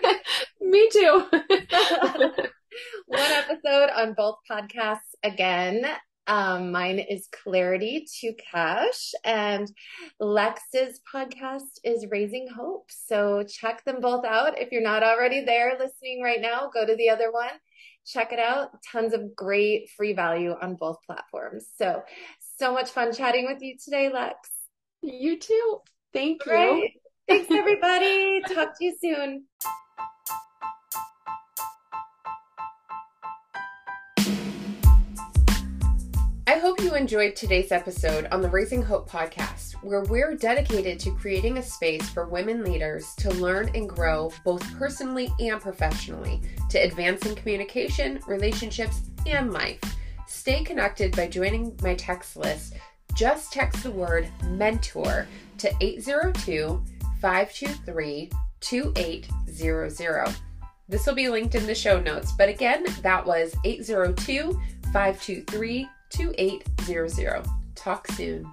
Me 0.61 0.89
too. 0.91 1.25
One 3.07 3.31
episode 3.31 3.89
on 3.95 4.13
both 4.13 4.37
podcasts 4.49 5.15
again. 5.23 5.85
Um, 6.27 6.71
mine 6.71 6.99
is 6.99 7.27
Clarity 7.43 8.07
to 8.21 8.33
Cash, 8.33 9.11
and 9.23 9.71
Lex's 10.19 10.99
podcast 11.13 11.79
is 11.83 12.07
Raising 12.09 12.47
Hope. 12.47 12.89
So 12.89 13.43
check 13.43 13.83
them 13.85 14.01
both 14.01 14.25
out. 14.25 14.59
If 14.59 14.71
you're 14.71 14.81
not 14.81 15.03
already 15.03 15.45
there 15.45 15.77
listening 15.79 16.23
right 16.23 16.41
now, 16.41 16.71
go 16.73 16.85
to 16.85 16.95
the 16.95 17.11
other 17.11 17.31
one, 17.31 17.51
check 18.05 18.31
it 18.31 18.39
out. 18.39 18.69
Tons 18.91 19.13
of 19.13 19.35
great 19.35 19.89
free 19.95 20.13
value 20.13 20.55
on 20.61 20.75
both 20.75 20.97
platforms. 21.05 21.67
So, 21.77 22.03
so 22.57 22.73
much 22.73 22.89
fun 22.89 23.13
chatting 23.13 23.45
with 23.45 23.61
you 23.61 23.75
today, 23.83 24.11
Lex. 24.11 24.37
You 25.01 25.39
too. 25.39 25.79
Thank 26.13 26.45
you. 26.45 26.89
Thanks, 27.27 27.47
everybody. 27.51 28.41
Talk 28.47 28.77
to 28.77 28.85
you 28.85 28.95
soon. 29.01 29.45
I 36.55 36.59
hope 36.59 36.81
you 36.81 36.95
enjoyed 36.95 37.35
today's 37.35 37.73
episode 37.73 38.29
on 38.31 38.41
the 38.41 38.47
Raising 38.47 38.81
Hope 38.81 39.09
podcast, 39.09 39.73
where 39.83 40.03
we're 40.03 40.35
dedicated 40.35 41.01
to 41.01 41.11
creating 41.11 41.57
a 41.57 41.61
space 41.61 42.09
for 42.09 42.29
women 42.29 42.63
leaders 42.63 43.13
to 43.15 43.29
learn 43.31 43.69
and 43.75 43.89
grow 43.89 44.31
both 44.45 44.63
personally 44.77 45.29
and 45.41 45.59
professionally 45.59 46.41
to 46.69 46.77
advance 46.77 47.25
in 47.25 47.35
communication, 47.35 48.21
relationships, 48.25 49.01
and 49.27 49.51
life. 49.51 49.81
Stay 50.27 50.63
connected 50.63 51.13
by 51.13 51.27
joining 51.27 51.77
my 51.83 51.93
text 51.93 52.37
list. 52.37 52.75
Just 53.15 53.51
text 53.51 53.83
the 53.83 53.91
word 53.91 54.29
mentor 54.45 55.27
to 55.57 55.69
802 55.81 56.81
523 57.19 58.31
2800. 58.61 60.35
This 60.87 61.05
will 61.05 61.15
be 61.15 61.27
linked 61.27 61.55
in 61.55 61.67
the 61.67 61.75
show 61.75 61.99
notes, 61.99 62.31
but 62.31 62.47
again, 62.47 62.85
that 63.01 63.25
was 63.25 63.53
802 63.65 64.57
523 64.93 65.89
2800. 66.15 67.45
Talk 67.75 68.07
soon. 68.07 68.45